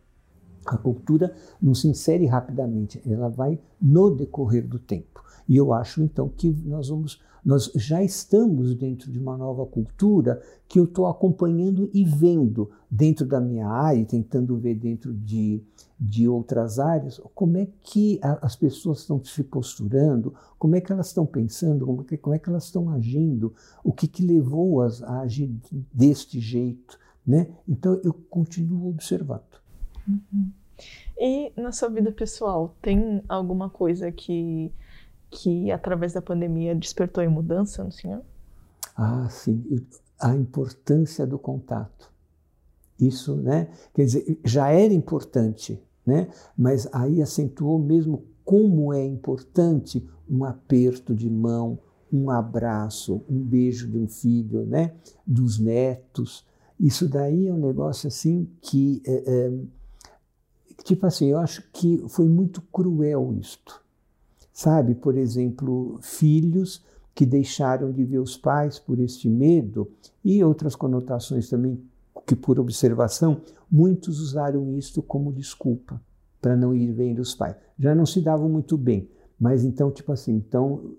A 0.66 0.76
cultura 0.76 1.34
não 1.60 1.74
se 1.74 1.88
insere 1.88 2.26
rapidamente, 2.26 3.00
ela 3.06 3.28
vai 3.28 3.58
no 3.80 4.10
decorrer 4.10 4.66
do 4.66 4.78
tempo. 4.78 5.14
E 5.48 5.56
eu 5.56 5.72
acho 5.72 6.02
então 6.02 6.28
que 6.28 6.50
nós 6.64 6.88
vamos, 6.88 7.20
nós 7.44 7.70
já 7.74 8.02
estamos 8.02 8.74
dentro 8.74 9.10
de 9.12 9.18
uma 9.18 9.36
nova 9.36 9.66
cultura 9.66 10.40
que 10.66 10.78
eu 10.78 10.84
estou 10.84 11.06
acompanhando 11.06 11.90
e 11.92 12.04
vendo 12.04 12.70
dentro 12.90 13.26
da 13.26 13.40
minha 13.40 13.68
área, 13.68 14.04
tentando 14.06 14.56
ver 14.56 14.74
dentro 14.74 15.12
de, 15.12 15.62
de 16.00 16.26
outras 16.26 16.78
áreas, 16.78 17.20
como 17.34 17.58
é 17.58 17.68
que 17.82 18.18
a, 18.22 18.46
as 18.46 18.56
pessoas 18.56 19.00
estão 19.00 19.22
se 19.22 19.44
posturando, 19.44 20.34
como 20.58 20.76
é 20.76 20.80
que 20.80 20.90
elas 20.90 21.08
estão 21.08 21.26
pensando, 21.26 21.84
como 21.84 22.00
é 22.00 22.04
que, 22.04 22.16
como 22.16 22.34
é 22.34 22.38
que 22.38 22.48
elas 22.48 22.64
estão 22.64 22.88
agindo, 22.88 23.52
o 23.82 23.92
que, 23.92 24.08
que 24.08 24.24
levou-as 24.24 25.02
a 25.02 25.20
agir 25.20 25.54
deste 25.92 26.40
jeito. 26.40 26.98
Né? 27.26 27.48
Então 27.68 28.00
eu 28.02 28.12
continuo 28.12 28.88
observando. 28.88 29.53
Uhum. 30.08 30.50
E 31.18 31.52
na 31.56 31.72
sua 31.72 31.88
vida 31.88 32.10
pessoal, 32.10 32.74
tem 32.82 33.22
alguma 33.28 33.70
coisa 33.70 34.10
que, 34.10 34.72
que 35.30 35.70
através 35.70 36.12
da 36.12 36.20
pandemia 36.20 36.74
despertou 36.74 37.22
em 37.22 37.28
mudança 37.28 37.84
no 37.84 37.92
senhor? 37.92 38.22
Ah, 38.96 39.28
sim. 39.30 39.64
A 40.20 40.34
importância 40.34 41.26
do 41.26 41.38
contato. 41.38 42.12
Isso, 43.00 43.36
né? 43.36 43.68
Quer 43.92 44.04
dizer, 44.04 44.40
já 44.44 44.68
era 44.68 44.92
importante, 44.92 45.80
né? 46.06 46.28
Mas 46.56 46.88
aí 46.92 47.20
acentuou 47.20 47.78
mesmo 47.78 48.24
como 48.44 48.92
é 48.92 49.04
importante 49.04 50.06
um 50.28 50.44
aperto 50.44 51.14
de 51.14 51.28
mão, 51.28 51.78
um 52.12 52.30
abraço, 52.30 53.22
um 53.28 53.40
beijo 53.42 53.88
de 53.88 53.98
um 53.98 54.06
filho, 54.06 54.64
né? 54.64 54.94
Dos 55.26 55.58
netos. 55.58 56.46
Isso 56.78 57.08
daí 57.08 57.48
é 57.48 57.52
um 57.52 57.58
negócio 57.58 58.06
assim 58.06 58.48
que 58.60 59.02
é, 59.06 59.24
é, 59.26 59.52
Tipo 60.82 61.06
assim, 61.06 61.26
eu 61.26 61.38
acho 61.38 61.62
que 61.72 62.04
foi 62.08 62.28
muito 62.28 62.60
cruel 62.72 63.34
isto. 63.38 63.80
Sabe, 64.52 64.94
por 64.94 65.16
exemplo, 65.16 65.98
filhos 66.00 66.82
que 67.14 67.24
deixaram 67.24 67.92
de 67.92 68.04
ver 68.04 68.18
os 68.18 68.36
pais 68.36 68.78
por 68.78 68.98
este 68.98 69.28
medo 69.28 69.90
e 70.24 70.42
outras 70.42 70.74
conotações 70.74 71.48
também 71.48 71.80
que 72.26 72.34
por 72.34 72.58
observação 72.58 73.40
muitos 73.70 74.20
usaram 74.20 74.76
isto 74.76 75.02
como 75.02 75.32
desculpa 75.32 76.00
para 76.40 76.56
não 76.56 76.74
ir 76.74 76.92
ver 76.92 77.18
os 77.20 77.34
pais. 77.34 77.56
Já 77.78 77.94
não 77.94 78.06
se 78.06 78.20
davam 78.20 78.48
muito 78.48 78.76
bem, 78.76 79.08
mas 79.38 79.64
então 79.64 79.90
tipo 79.90 80.12
assim, 80.12 80.34
então 80.34 80.94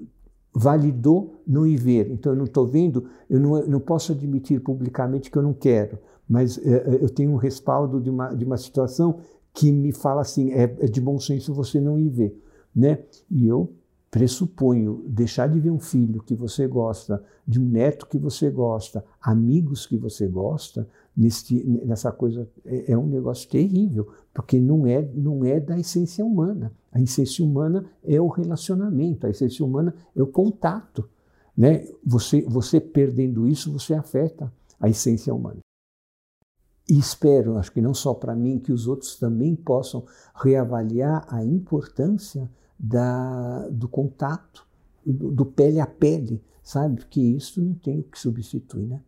validou 0.54 1.42
não 1.46 1.68
ir 1.68 1.78
ver. 1.78 2.10
Então 2.10 2.32
eu 2.32 2.38
não 2.38 2.46
estou 2.46 2.66
vendo, 2.66 3.10
eu 3.30 3.40
não, 3.40 3.66
não 3.68 3.80
posso 3.80 4.14
admitir 4.14 4.62
publicamente 4.62 5.30
que 5.30 5.38
eu 5.38 5.44
não 5.44 5.54
quero, 5.54 6.00
mas 6.28 6.58
é, 6.58 7.00
eu 7.02 7.10
tenho 7.10 7.32
um 7.32 7.36
respaldo 7.36 8.00
de 8.00 8.10
uma, 8.10 8.34
de 8.34 8.46
uma 8.46 8.58
situação 8.58 9.20
que 9.56 9.72
me 9.72 9.94
fala 9.94 10.22
assim, 10.22 10.52
é, 10.52 10.64
é 10.64 10.86
de 10.86 11.00
bom 11.00 11.18
senso 11.18 11.54
você 11.54 11.80
não 11.80 11.98
ir 11.98 12.10
ver, 12.10 12.44
né? 12.76 13.00
E 13.32 13.48
eu 13.48 13.74
pressuponho 14.12 15.04
deixar 15.08 15.48
de 15.48 15.60
ver 15.60 15.72
um 15.72 15.80
filho 15.80 16.22
que 16.22 16.36
você 16.36 16.68
gosta, 16.68 17.24
de 17.48 17.60
um 17.60 17.66
neto 17.66 18.06
que 18.06 18.18
você 18.18 18.50
gosta, 18.50 19.04
amigos 19.22 19.86
que 19.88 19.98
você 19.98 20.28
gosta, 20.28 20.88
nesse, 21.16 21.64
nessa 21.86 22.12
coisa 22.12 22.48
é, 22.66 22.92
é, 22.92 22.98
um 22.98 23.08
negócio 23.08 23.50
terrível, 23.50 24.10
porque 24.34 24.60
não 24.60 24.86
é, 24.86 25.02
não 25.14 25.46
é 25.46 25.60
da 25.60 25.80
essência 25.80 26.26
humana. 26.26 26.72
A 26.92 27.02
essência 27.02 27.44
humana 27.44 27.86
é 28.04 28.20
o 28.20 28.28
relacionamento, 28.28 29.26
a 29.26 29.30
essência 29.30 29.66
humana 29.66 29.96
é 30.16 30.22
o 30.22 30.28
contato. 30.28 31.10
Né? 31.58 31.88
Você, 32.06 32.42
você 32.42 32.82
perdendo 32.82 33.48
isso, 33.48 33.72
você 33.72 33.94
afeta 33.94 34.52
a 34.80 34.90
essência 34.90 35.34
humana. 35.34 35.60
E 36.88 37.00
espero, 37.00 37.58
acho 37.58 37.72
que 37.72 37.82
não 37.82 37.94
só 37.94 38.14
para 38.14 38.36
mim, 38.36 38.60
que 38.60 38.72
os 38.72 38.88
outros 38.88 39.18
também 39.18 39.56
possam 39.56 40.06
reavaliar 40.36 41.26
a 41.28 41.44
importância 41.44 42.50
da, 42.78 43.68
do 43.70 43.88
contato, 43.88 44.68
do, 45.04 45.32
do, 45.32 45.46
pele 45.46 45.80
a 45.80 45.88
pele, 45.88 46.44
sabe? 46.64 46.98
Porque 46.98 47.22
isso 47.22 47.60
não 47.62 47.74
tem 47.74 48.00
o 48.00 48.04
que 48.04 48.20
substituir, 48.20 48.86
né? 48.86 49.02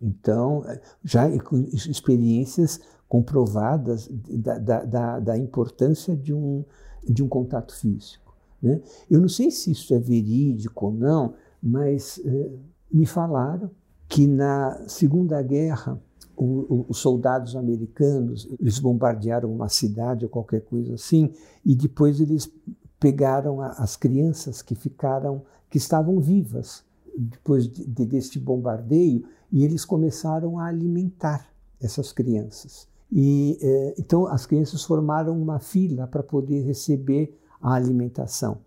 Então, 0.00 0.64
já 1.04 1.28
experiências 1.28 2.80
comprovadas 3.06 4.08
da, 4.08 4.58
da, 4.58 4.84
da, 4.84 5.20
da 5.20 5.36
importância 5.36 6.16
de 6.16 6.32
um, 6.32 6.64
de 7.04 7.22
um 7.22 7.28
contato 7.28 7.76
físico. 7.76 8.34
Né? 8.62 8.80
Eu 9.10 9.20
não 9.20 9.28
sei 9.28 9.50
se 9.50 9.70
isso 9.72 9.92
é 9.92 9.98
verídico 9.98 10.86
ou 10.86 10.92
não, 10.92 11.34
mas 11.62 12.18
eh, 12.24 12.50
me 12.90 13.04
falaram 13.04 13.70
que 14.08 14.26
na 14.26 14.88
Segunda 14.88 15.42
Guerra 15.42 16.00
os 16.40 16.98
soldados 16.98 17.54
americanos, 17.54 18.48
eles 18.58 18.78
bombardearam 18.78 19.52
uma 19.52 19.68
cidade 19.68 20.24
ou 20.24 20.30
qualquer 20.30 20.62
coisa 20.62 20.94
assim, 20.94 21.32
e 21.64 21.74
depois 21.74 22.20
eles 22.20 22.50
pegaram 22.98 23.60
as 23.60 23.96
crianças 23.96 24.62
que 24.62 24.74
ficaram, 24.74 25.42
que 25.68 25.76
estavam 25.76 26.18
vivas 26.18 26.82
depois 27.16 27.68
de, 27.68 27.84
de, 27.84 28.06
deste 28.06 28.38
bombardeio, 28.38 29.24
e 29.52 29.64
eles 29.64 29.84
começaram 29.84 30.58
a 30.58 30.66
alimentar 30.66 31.46
essas 31.80 32.12
crianças. 32.12 32.88
E 33.12 33.58
eh, 33.60 33.94
então 33.98 34.26
as 34.26 34.46
crianças 34.46 34.84
formaram 34.84 35.40
uma 35.40 35.58
fila 35.58 36.06
para 36.06 36.22
poder 36.22 36.62
receber 36.62 37.36
a 37.60 37.74
alimentação. 37.74 38.58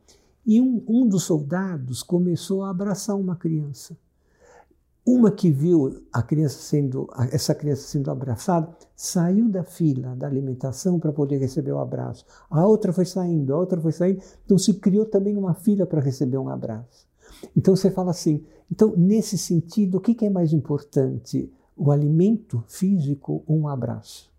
E 0.46 0.60
um, 0.60 0.84
um 0.88 1.08
dos 1.08 1.24
soldados 1.24 2.04
começou 2.04 2.64
a 2.64 2.70
abraçar 2.70 3.16
uma 3.16 3.36
criança. 3.36 3.98
Uma 5.06 5.32
que 5.32 5.52
viu 5.52 6.02
a 6.14 6.22
criança 6.22 6.58
sendo, 6.60 7.10
essa 7.32 7.54
criança 7.54 7.88
sendo 7.88 8.10
abraçada, 8.10 8.74
saiu 8.96 9.50
da 9.50 9.64
fila 9.64 10.16
da 10.16 10.28
alimentação 10.28 10.98
para 11.00 11.12
poder 11.12 11.38
receber 11.38 11.74
o 11.74 11.80
abraço. 11.80 12.26
A 12.50 12.66
outra 12.66 12.94
foi 12.94 13.06
saindo, 13.06 13.54
a 13.54 13.58
outra 13.58 13.82
foi 13.82 13.92
saindo. 13.92 14.22
Então 14.46 14.58
se 14.58 14.76
criou 14.76 15.06
também 15.06 15.36
uma 15.36 15.54
fila 15.54 15.86
para 15.86 16.00
receber 16.00 16.38
um 16.38 16.48
abraço. 16.48 17.06
Então 17.56 17.76
você 17.76 17.92
fala 17.92 18.12
assim, 18.12 18.46
então 18.72 18.94
nesse 18.96 19.38
sentido, 19.38 19.98
o 19.98 20.02
que 20.02 20.26
é 20.26 20.30
mais 20.30 20.54
importante? 20.54 21.52
O 21.76 21.92
alimento 21.92 22.64
físico 22.68 23.44
ou 23.46 23.58
um 23.58 23.68
abraço? 23.68 24.34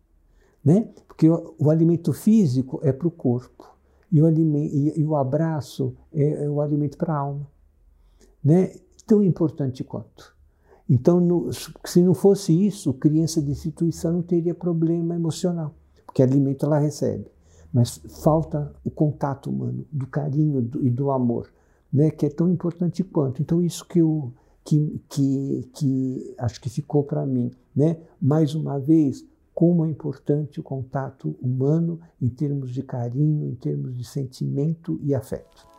né? 0.65 0.89
Porque 1.07 1.29
o, 1.29 1.55
o 1.59 1.71
alimento 1.71 2.13
físico 2.13 2.81
é 2.83 2.93
para 2.93 3.07
o 3.07 3.11
corpo 3.11 3.77
e 4.11 4.23
o, 4.23 4.29
e, 4.29 5.01
e 5.01 5.05
o 5.05 5.15
abraço 5.15 5.95
é, 6.13 6.45
é 6.45 6.49
o 6.49 6.61
alimento 6.61 6.97
para 6.97 7.13
a 7.13 7.19
alma, 7.19 7.47
né? 8.43 8.73
Tão 9.07 9.23
importante 9.23 9.85
quanto. 9.85 10.35
Então, 10.89 11.19
no, 11.19 11.51
se 11.85 12.03
não 12.03 12.15
fosse 12.15 12.53
isso, 12.53 12.93
criança 12.95 13.41
de 13.41 13.51
instituição 13.51 14.13
não 14.13 14.23
teria 14.23 14.55
problema 14.55 15.15
emocional, 15.15 15.75
porque 16.05 16.23
alimento 16.23 16.67
ela 16.67 16.79
recebe. 16.79 17.27
Mas 17.73 18.01
falta 18.23 18.73
o 18.85 18.91
contato 18.91 19.51
humano, 19.51 19.85
do 19.91 20.07
carinho 20.07 20.63
do, 20.63 20.85
e 20.85 20.91
do 20.91 21.11
amor, 21.11 21.51
né, 21.93 22.11
que 22.11 22.27
é 22.27 22.29
tão 22.29 22.49
importante 22.51 23.03
quanto. 23.03 23.41
Então, 23.41 23.63
isso 23.63 23.87
que 23.87 24.01
eu 24.01 24.33
que, 24.65 25.01
que, 25.11 25.71
que 25.75 26.35
acho 26.39 26.61
que 26.61 26.71
ficou 26.71 27.05
para 27.05 27.27
mim. 27.27 27.51
Né? 27.77 27.99
Mais 28.21 28.55
uma 28.55 28.79
vez, 28.81 29.25
como 29.55 29.85
é 29.85 29.91
importante 29.91 30.59
o 30.59 30.63
contato 30.63 31.37
humano 31.41 32.01
em 32.21 32.29
termos 32.29 32.73
de 32.73 32.83
carinho, 32.83 33.49
em 33.49 33.55
termos 33.55 33.97
de 33.97 34.05
sentimento 34.05 34.99
e 35.03 35.15
afeto. 35.15 35.74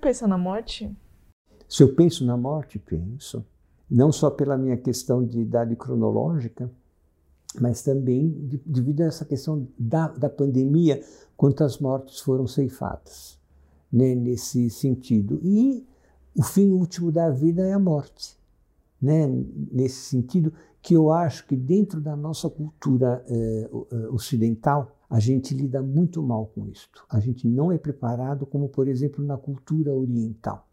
Pensa 0.00 0.26
na 0.26 0.38
morte? 0.38 0.90
Se 1.68 1.82
eu 1.82 1.94
penso 1.94 2.24
na 2.24 2.36
morte, 2.36 2.78
penso. 2.78 3.44
Não 3.88 4.10
só 4.10 4.30
pela 4.30 4.56
minha 4.56 4.76
questão 4.76 5.24
de 5.24 5.40
idade 5.40 5.76
cronológica, 5.76 6.70
mas 7.60 7.82
também 7.82 8.30
de, 8.46 8.58
devido 8.64 9.02
a 9.02 9.06
essa 9.06 9.24
questão 9.24 9.66
da, 9.78 10.08
da 10.08 10.28
pandemia, 10.28 11.02
quantas 11.36 11.78
mortes 11.78 12.20
foram 12.20 12.46
ceifadas 12.46 13.38
né, 13.92 14.14
nesse 14.14 14.70
sentido. 14.70 15.40
E 15.42 15.86
o 16.36 16.42
fim 16.42 16.70
último 16.70 17.10
da 17.10 17.30
vida 17.30 17.66
é 17.66 17.72
a 17.72 17.78
morte. 17.78 18.38
Né, 19.00 19.26
nesse 19.72 20.10
sentido, 20.10 20.52
que 20.82 20.94
eu 20.94 21.10
acho 21.10 21.46
que 21.46 21.56
dentro 21.56 22.00
da 22.00 22.14
nossa 22.14 22.50
cultura 22.50 23.24
eh, 23.28 23.70
ocidental, 24.10 24.94
a 25.10 25.18
gente 25.18 25.52
lida 25.52 25.82
muito 25.82 26.22
mal 26.22 26.46
com 26.46 26.68
isto. 26.68 27.04
A 27.10 27.18
gente 27.18 27.48
não 27.48 27.72
é 27.72 27.76
preparado, 27.76 28.46
como 28.46 28.68
por 28.68 28.86
exemplo 28.86 29.24
na 29.24 29.36
cultura 29.36 29.92
oriental. 29.92 30.68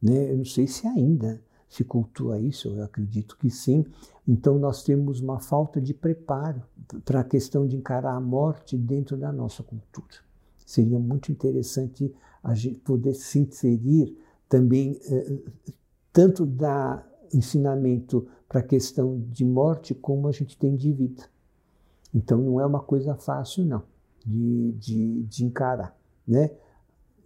Né? 0.00 0.30
Eu 0.30 0.38
não 0.38 0.44
sei 0.44 0.68
se 0.68 0.86
ainda 0.86 1.42
se 1.68 1.82
cultua 1.84 2.38
isso, 2.38 2.68
eu 2.68 2.84
acredito 2.84 3.36
que 3.36 3.50
sim. 3.50 3.84
Então 4.26 4.58
nós 4.58 4.84
temos 4.84 5.20
uma 5.20 5.40
falta 5.40 5.80
de 5.80 5.92
preparo 5.92 6.62
para 7.04 7.20
a 7.20 7.24
questão 7.24 7.66
de 7.66 7.76
encarar 7.76 8.14
a 8.14 8.20
morte 8.20 8.78
dentro 8.78 9.16
da 9.16 9.32
nossa 9.32 9.62
cultura. 9.62 10.14
Seria 10.64 10.98
muito 10.98 11.32
interessante 11.32 12.14
a 12.42 12.54
gente 12.54 12.78
poder 12.80 13.14
se 13.14 13.40
inserir 13.40 14.16
também 14.48 15.00
eh, 15.04 15.38
tanto 16.12 16.46
da 16.46 17.04
ensinamento 17.32 18.26
para 18.48 18.60
a 18.60 18.64
questão 18.64 19.20
de 19.30 19.44
morte 19.44 19.94
como 19.94 20.28
a 20.28 20.32
gente 20.32 20.56
tem 20.56 20.76
de 20.76 20.92
vida. 20.92 21.24
Então 22.14 22.38
não 22.38 22.60
é 22.60 22.66
uma 22.66 22.80
coisa 22.80 23.14
fácil, 23.14 23.64
não, 23.64 23.82
de, 24.24 24.72
de, 24.72 25.22
de 25.22 25.44
encarar. 25.44 25.96
Né? 26.26 26.50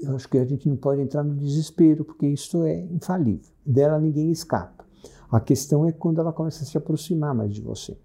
Eu 0.00 0.14
acho 0.14 0.28
que 0.28 0.38
a 0.38 0.44
gente 0.44 0.68
não 0.68 0.76
pode 0.76 1.00
entrar 1.00 1.22
no 1.22 1.34
desespero, 1.34 2.04
porque 2.04 2.26
isso 2.26 2.62
é 2.64 2.80
infalível. 2.86 3.50
Dela 3.64 3.98
ninguém 3.98 4.30
escapa. 4.30 4.84
A 5.30 5.40
questão 5.40 5.86
é 5.86 5.92
quando 5.92 6.20
ela 6.20 6.32
começa 6.32 6.62
a 6.62 6.66
se 6.66 6.76
aproximar 6.76 7.34
mais 7.34 7.52
de 7.52 7.60
você. 7.60 7.96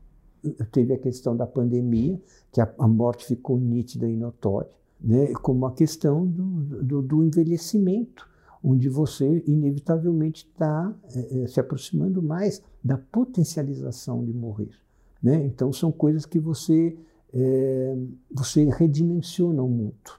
Teve 0.71 0.93
a 0.93 0.97
questão 0.97 1.35
da 1.35 1.45
pandemia, 1.45 2.19
que 2.51 2.61
a, 2.61 2.73
a 2.79 2.87
morte 2.87 3.25
ficou 3.25 3.59
nítida 3.59 4.07
e 4.07 4.15
notória, 4.15 4.71
né? 4.99 5.33
como 5.33 5.65
a 5.65 5.73
questão 5.73 6.25
do, 6.25 6.83
do, 6.83 7.01
do 7.01 7.23
envelhecimento, 7.23 8.27
onde 8.63 8.89
você 8.89 9.43
inevitavelmente 9.45 10.47
está 10.49 10.93
é, 11.13 11.47
se 11.47 11.59
aproximando 11.59 12.21
mais 12.21 12.61
da 12.83 12.97
potencialização 12.97 14.23
de 14.23 14.33
morrer. 14.33 14.71
Né? 15.21 15.45
Então 15.45 15.73
são 15.73 15.91
coisas 15.91 16.25
que 16.25 16.39
você 16.39 16.97
é, 17.34 17.97
você 18.32 18.65
redimensiona 18.65 19.62
o 19.62 19.69
mundo, 19.69 20.12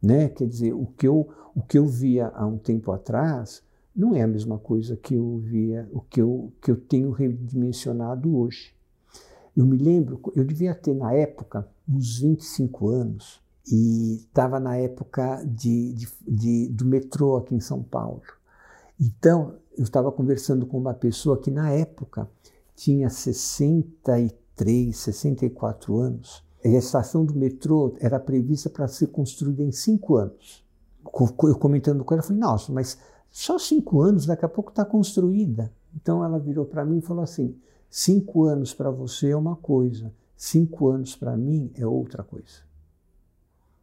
né? 0.00 0.28
Quer 0.28 0.46
dizer, 0.46 0.72
o 0.72 0.86
que 0.86 1.06
eu 1.06 1.28
o 1.54 1.62
que 1.62 1.76
eu 1.76 1.86
via 1.86 2.28
há 2.28 2.46
um 2.46 2.56
tempo 2.56 2.92
atrás 2.92 3.62
não 3.94 4.14
é 4.14 4.22
a 4.22 4.28
mesma 4.28 4.58
coisa 4.58 4.96
que 4.96 5.14
eu 5.14 5.38
via, 5.38 5.88
o 5.92 6.00
que 6.00 6.22
eu 6.22 6.52
que 6.62 6.70
eu 6.70 6.76
tenho 6.76 7.10
redimensionado 7.10 8.36
hoje. 8.36 8.72
Eu 9.56 9.66
me 9.66 9.76
lembro, 9.76 10.20
eu 10.36 10.44
devia 10.44 10.72
ter 10.72 10.94
na 10.94 11.12
época 11.12 11.68
uns 11.88 12.20
25 12.20 12.88
anos 12.88 13.42
e 13.70 14.18
estava 14.18 14.60
na 14.60 14.76
época 14.76 15.42
de, 15.44 15.92
de, 15.94 16.08
de, 16.26 16.68
do 16.68 16.84
metrô 16.84 17.36
aqui 17.36 17.54
em 17.54 17.60
São 17.60 17.82
Paulo. 17.82 18.22
Então, 19.00 19.56
eu 19.76 19.84
estava 19.84 20.10
conversando 20.10 20.66
com 20.66 20.78
uma 20.78 20.94
pessoa 20.94 21.38
que 21.38 21.50
na 21.50 21.70
época 21.70 22.28
tinha 22.78 23.10
63, 23.10 24.96
64 24.96 25.98
anos. 25.98 26.44
E 26.64 26.68
a 26.68 26.78
estação 26.78 27.24
do 27.24 27.34
metrô 27.34 27.96
era 27.98 28.20
prevista 28.20 28.70
para 28.70 28.86
ser 28.86 29.08
construída 29.08 29.64
em 29.64 29.72
cinco 29.72 30.14
anos. 30.16 30.64
Eu 31.42 31.56
comentando 31.56 32.04
com 32.04 32.14
ela, 32.14 32.22
falei, 32.22 32.38
nossa, 32.38 32.72
mas 32.72 32.96
só 33.32 33.58
cinco 33.58 34.00
anos, 34.00 34.26
daqui 34.26 34.44
a 34.44 34.48
pouco 34.48 34.70
está 34.70 34.84
construída. 34.84 35.72
Então 35.96 36.22
ela 36.22 36.38
virou 36.38 36.64
para 36.64 36.84
mim 36.84 36.98
e 36.98 37.02
falou 37.02 37.24
assim: 37.24 37.56
cinco 37.90 38.44
anos 38.44 38.72
para 38.72 38.90
você 38.90 39.30
é 39.30 39.36
uma 39.36 39.56
coisa, 39.56 40.12
cinco 40.36 40.88
anos 40.88 41.16
para 41.16 41.36
mim 41.36 41.72
é 41.74 41.84
outra 41.84 42.22
coisa. 42.22 42.68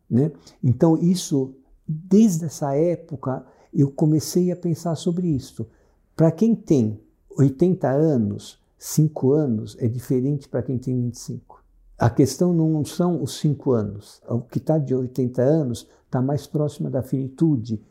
Né? 0.09 0.31
Então, 0.63 0.95
isso, 0.97 1.53
desde 1.85 2.45
essa 2.45 2.73
época, 2.75 3.45
eu 3.73 3.91
comecei 3.91 4.51
a 4.51 4.55
pensar 4.55 4.95
sobre 4.95 5.27
isso. 5.27 5.67
Para 6.15 6.31
quem 6.31 6.55
tem 6.55 6.99
80 7.37 7.89
anos, 7.89 8.63
Cinco 8.77 9.31
anos 9.31 9.77
é 9.79 9.87
diferente 9.87 10.47
para 10.47 10.61
quem 10.61 10.77
tem 10.77 11.01
25. 11.01 11.63
A 11.97 12.09
questão 12.09 12.53
não 12.53 12.83
são 12.83 13.23
os 13.23 13.37
cinco 13.39 13.71
anos. 13.71 14.21
O 14.27 14.41
que 14.41 14.57
está 14.57 14.77
de 14.77 14.93
80 14.93 15.41
anos 15.41 15.87
está 16.05 16.21
mais 16.21 16.45
próximo 16.45 16.89
da 16.89 17.01
finitude 17.01 17.81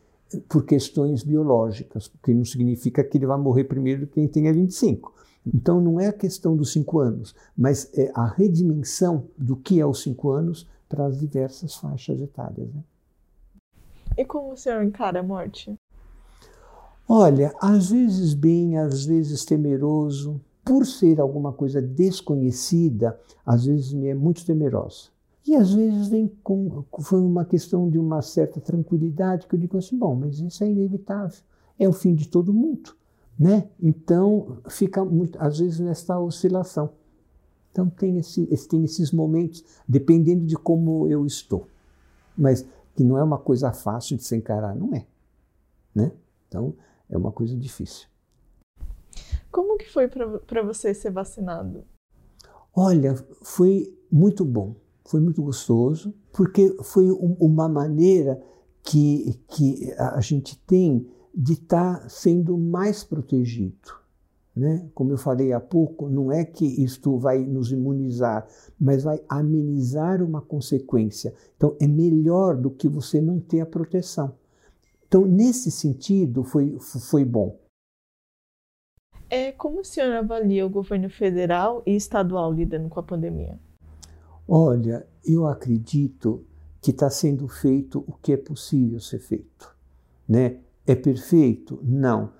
por 0.48 0.64
questões 0.64 1.22
biológicas, 1.22 2.08
porque 2.08 2.34
não 2.34 2.44
significa 2.44 3.02
que 3.02 3.16
ele 3.16 3.26
vai 3.26 3.38
morrer 3.38 3.64
primeiro 3.64 4.02
do 4.02 4.06
que 4.06 4.14
quem 4.14 4.28
tenha 4.28 4.52
25. 4.52 5.14
Então 5.46 5.80
não 5.80 6.00
é 6.00 6.08
a 6.08 6.12
questão 6.12 6.56
dos 6.56 6.72
cinco 6.72 6.98
anos, 7.00 7.34
mas 7.56 7.90
é 7.94 8.10
a 8.14 8.26
redimensão 8.26 9.26
do 9.36 9.56
que 9.56 9.80
é 9.80 9.86
os 9.86 10.02
cinco 10.02 10.30
anos 10.30 10.66
para 10.88 11.06
as 11.06 11.18
diversas 11.18 11.74
faixas 11.74 12.20
etárias. 12.20 12.72
Né? 12.72 12.82
E 14.16 14.24
como 14.24 14.52
o 14.52 14.56
senhor 14.56 14.82
encara 14.82 15.20
a 15.20 15.22
morte? 15.22 15.74
Olha, 17.06 17.54
às 17.60 17.90
vezes 17.90 18.32
bem, 18.32 18.78
às 18.78 19.04
vezes 19.04 19.44
temeroso, 19.44 20.40
por 20.64 20.86
ser 20.86 21.20
alguma 21.20 21.52
coisa 21.52 21.82
desconhecida, 21.82 23.18
às 23.44 23.66
vezes 23.66 23.92
me 23.92 24.08
é 24.08 24.14
muito 24.14 24.44
temerosa. 24.44 25.14
E 25.46 25.54
às 25.54 25.74
vezes 25.74 26.08
vem 26.08 26.26
com 26.42 26.84
foi 27.00 27.20
uma 27.20 27.44
questão 27.44 27.90
de 27.90 27.98
uma 27.98 28.22
certa 28.22 28.60
tranquilidade 28.60 29.46
que 29.46 29.54
eu 29.54 29.60
digo 29.60 29.76
assim, 29.76 29.98
bom, 29.98 30.14
mas 30.14 30.38
isso 30.38 30.64
é 30.64 30.70
inevitável, 30.70 31.38
é 31.78 31.86
o 31.86 31.92
fim 31.92 32.14
de 32.14 32.28
todo 32.28 32.54
mundo, 32.54 32.94
né? 33.38 33.68
Então 33.78 34.58
fica 34.68 35.04
muito, 35.04 35.38
às 35.38 35.58
vezes 35.58 35.80
nessa 35.80 36.18
oscilação. 36.18 36.90
Então 37.70 37.90
tem, 37.90 38.16
esse, 38.16 38.46
tem 38.68 38.84
esses 38.84 39.12
momentos, 39.12 39.62
dependendo 39.86 40.46
de 40.46 40.56
como 40.56 41.06
eu 41.08 41.26
estou, 41.26 41.68
mas 42.38 42.66
que 42.94 43.04
não 43.04 43.18
é 43.18 43.22
uma 43.22 43.38
coisa 43.38 43.70
fácil 43.70 44.16
de 44.16 44.24
se 44.24 44.34
encarar, 44.34 44.74
não 44.74 44.94
é, 44.94 45.06
né? 45.94 46.12
Então 46.48 46.74
é 47.10 47.18
uma 47.18 47.32
coisa 47.32 47.54
difícil. 47.54 48.13
Como 49.54 49.78
que 49.78 49.88
foi 49.88 50.08
para 50.08 50.64
você 50.64 50.92
ser 50.92 51.12
vacinado? 51.12 51.84
Olha, 52.74 53.14
foi 53.40 53.96
muito 54.10 54.44
bom, 54.44 54.74
foi 55.04 55.20
muito 55.20 55.40
gostoso, 55.40 56.12
porque 56.32 56.76
foi 56.82 57.08
um, 57.12 57.36
uma 57.38 57.68
maneira 57.68 58.42
que, 58.82 59.40
que 59.46 59.92
a 59.96 60.20
gente 60.20 60.58
tem 60.66 61.06
de 61.32 61.52
estar 61.52 62.00
tá 62.00 62.08
sendo 62.08 62.58
mais 62.58 63.04
protegido. 63.04 63.94
Né? 64.56 64.88
Como 64.92 65.12
eu 65.12 65.18
falei 65.18 65.52
há 65.52 65.60
pouco, 65.60 66.08
não 66.08 66.32
é 66.32 66.44
que 66.44 66.66
isto 66.82 67.16
vai 67.16 67.38
nos 67.44 67.70
imunizar, 67.70 68.48
mas 68.76 69.04
vai 69.04 69.22
amenizar 69.28 70.20
uma 70.20 70.42
consequência. 70.42 71.32
Então, 71.56 71.76
é 71.80 71.86
melhor 71.86 72.56
do 72.56 72.72
que 72.72 72.88
você 72.88 73.20
não 73.20 73.38
ter 73.38 73.60
a 73.60 73.66
proteção. 73.66 74.34
Então, 75.06 75.24
nesse 75.24 75.70
sentido, 75.70 76.42
foi, 76.42 76.76
foi 76.80 77.24
bom. 77.24 77.62
É, 79.34 79.50
como 79.50 79.80
o 79.80 79.84
senhor 79.84 80.12
avalia 80.12 80.64
o 80.64 80.70
governo 80.70 81.10
federal 81.10 81.82
e 81.84 81.96
estadual 81.96 82.52
lidando 82.52 82.88
com 82.88 83.00
a 83.00 83.02
pandemia? 83.02 83.58
Olha, 84.46 85.04
eu 85.24 85.44
acredito 85.44 86.44
que 86.80 86.92
está 86.92 87.10
sendo 87.10 87.48
feito 87.48 88.04
o 88.06 88.12
que 88.12 88.32
é 88.32 88.36
possível 88.36 89.00
ser 89.00 89.18
feito. 89.18 89.74
Né? 90.28 90.58
É 90.86 90.94
perfeito? 90.94 91.80
Não. 91.82 92.30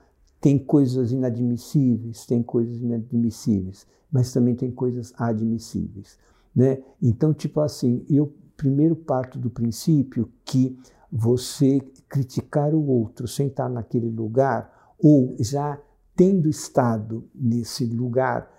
Tem 0.41 0.57
coisas 0.57 1.11
inadmissíveis, 1.11 2.25
tem 2.27 2.45
coisas 2.45 2.81
inadmissíveis, 2.81 3.89
mas 4.09 4.33
também 4.33 4.55
tem 4.55 4.71
coisas 4.71 5.13
admissíveis. 5.17 6.17
Né? 6.55 6.81
Então, 7.03 7.35
tipo 7.35 7.61
assim, 7.61 8.07
eu 8.09 8.33
primeiro 8.57 8.95
parto 8.95 9.37
do 9.37 9.51
princípio 9.51 10.31
que 10.45 10.79
você 11.11 11.81
criticar 12.09 12.73
o 12.73 12.87
outro 12.87 13.27
sem 13.27 13.49
estar 13.49 13.69
naquele 13.69 14.11
lugar, 14.11 14.95
ou 14.97 15.35
já 15.41 15.77
tendo 16.17 16.49
estado 16.49 17.29
nesse 17.35 17.85
lugar, 17.87 18.51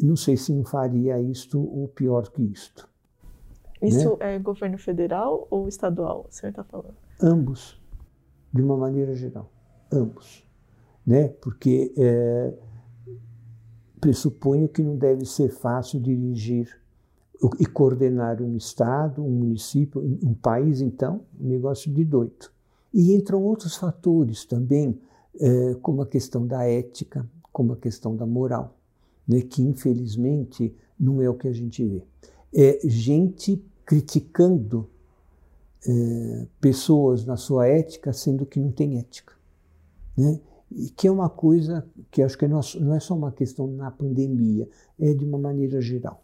não 0.00 0.16
sei 0.16 0.36
se 0.36 0.52
não 0.52 0.64
faria 0.64 1.20
isto 1.20 1.60
ou 1.60 1.88
pior 1.88 2.30
que 2.30 2.42
isto. 2.42 2.88
Isso 3.82 4.16
né? 4.18 4.34
é 4.34 4.38
governo 4.38 4.78
federal 4.78 5.46
ou 5.50 5.68
estadual, 5.68 6.26
o 6.28 6.32
senhor 6.32 6.50
está 6.50 6.64
falando? 6.64 6.96
Ambos, 7.20 7.80
de 8.52 8.62
uma 8.62 8.76
maneira 8.76 9.14
geral, 9.14 9.50
ambos. 9.92 10.44
Né? 11.06 11.28
Porque 11.28 11.92
é, 11.96 12.54
pressuponho 14.00 14.68
que 14.68 14.82
não 14.82 14.96
deve 14.96 15.24
ser 15.26 15.50
fácil 15.50 16.00
dirigir 16.00 16.80
e 17.58 17.66
coordenar 17.66 18.40
um 18.40 18.56
estado, 18.56 19.22
um 19.22 19.30
município, 19.30 20.00
um 20.22 20.34
país, 20.34 20.80
então, 20.80 21.22
um 21.38 21.48
negócio 21.48 21.92
de 21.92 22.04
doido. 22.04 22.50
E 22.92 23.14
entram 23.14 23.42
outros 23.42 23.76
fatores 23.76 24.44
também, 24.44 24.98
é, 25.40 25.74
como 25.82 26.02
a 26.02 26.06
questão 26.06 26.46
da 26.46 26.64
ética, 26.64 27.28
como 27.52 27.72
a 27.72 27.76
questão 27.76 28.16
da 28.16 28.26
moral, 28.26 28.76
né, 29.26 29.40
que 29.40 29.62
infelizmente 29.62 30.74
não 30.98 31.20
é 31.20 31.28
o 31.28 31.34
que 31.34 31.48
a 31.48 31.52
gente 31.52 31.84
vê. 31.84 32.02
É 32.54 32.80
gente 32.84 33.62
criticando 33.84 34.88
é, 35.86 36.46
pessoas 36.60 37.24
na 37.24 37.36
sua 37.36 37.66
ética, 37.66 38.12
sendo 38.12 38.46
que 38.46 38.58
não 38.60 38.70
tem 38.70 38.98
ética. 38.98 39.34
Né? 40.16 40.40
E 40.70 40.88
que 40.90 41.06
é 41.06 41.10
uma 41.10 41.28
coisa 41.28 41.86
que 42.10 42.22
acho 42.22 42.38
que 42.38 42.48
não 42.48 42.94
é 42.94 43.00
só 43.00 43.14
uma 43.14 43.32
questão 43.32 43.66
na 43.66 43.90
pandemia, 43.90 44.68
é 44.98 45.12
de 45.12 45.24
uma 45.24 45.38
maneira 45.38 45.80
geral. 45.80 46.22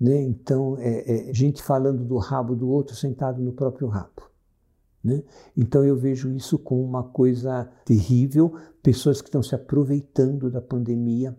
Né? 0.00 0.22
Então, 0.22 0.76
é, 0.78 1.30
é 1.30 1.34
gente 1.34 1.62
falando 1.62 2.04
do 2.04 2.16
rabo 2.16 2.56
do 2.56 2.68
outro 2.68 2.96
sentado 2.96 3.40
no 3.40 3.52
próprio 3.52 3.86
rabo. 3.86 4.29
Né? 5.02 5.22
Então, 5.56 5.84
eu 5.84 5.96
vejo 5.96 6.30
isso 6.30 6.58
como 6.58 6.82
uma 6.82 7.02
coisa 7.02 7.70
terrível, 7.84 8.54
pessoas 8.82 9.20
que 9.20 9.28
estão 9.28 9.42
se 9.42 9.54
aproveitando 9.54 10.50
da 10.50 10.60
pandemia 10.60 11.36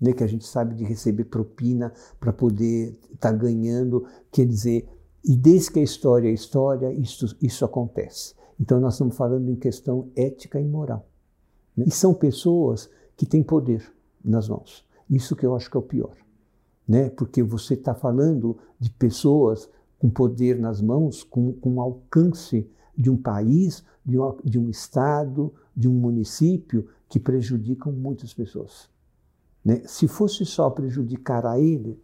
né, 0.00 0.12
que 0.12 0.22
a 0.22 0.26
gente 0.26 0.46
sabe 0.46 0.74
de 0.74 0.84
receber 0.84 1.24
propina 1.24 1.92
para 2.20 2.32
poder 2.32 2.98
estar 3.12 3.32
tá 3.32 3.32
ganhando. 3.32 4.06
Quer 4.30 4.46
dizer, 4.46 4.88
e 5.24 5.36
desde 5.36 5.72
que 5.72 5.80
a 5.80 5.82
história 5.82 6.28
é 6.28 6.32
história, 6.32 6.92
isso, 6.92 7.36
isso 7.40 7.64
acontece. 7.64 8.34
Então 8.60 8.78
nós 8.80 8.94
estamos 8.94 9.16
falando 9.16 9.50
em 9.50 9.56
questão 9.56 10.10
ética 10.14 10.60
e 10.60 10.68
moral. 10.68 11.08
Né? 11.76 11.86
E 11.88 11.90
são 11.90 12.12
pessoas 12.12 12.90
que 13.16 13.26
têm 13.26 13.42
poder 13.42 13.90
nas 14.22 14.48
mãos. 14.48 14.84
Isso 15.08 15.34
que 15.34 15.46
eu 15.46 15.54
acho 15.54 15.70
que 15.70 15.76
é 15.76 15.80
o 15.80 15.82
pior. 15.82 16.16
Né? 16.86 17.08
Porque 17.10 17.42
você 17.42 17.74
está 17.74 17.94
falando 17.94 18.58
de 18.78 18.90
pessoas 18.90 19.68
com 19.98 20.10
poder 20.10 20.58
nas 20.58 20.82
mãos, 20.82 21.22
com, 21.22 21.52
com 21.54 21.80
alcance 21.80 22.70
de 22.96 23.10
um 23.10 23.16
país, 23.16 23.84
de 24.04 24.18
um, 24.18 24.36
de 24.44 24.58
um 24.58 24.68
estado, 24.68 25.52
de 25.76 25.88
um 25.88 25.92
município 25.92 26.88
que 27.08 27.18
prejudicam 27.18 27.92
muitas 27.92 28.32
pessoas. 28.32 28.88
Né? 29.64 29.82
Se 29.86 30.06
fosse 30.06 30.44
só 30.44 30.68
prejudicar 30.70 31.46
a 31.46 31.58
ele, 31.58 31.98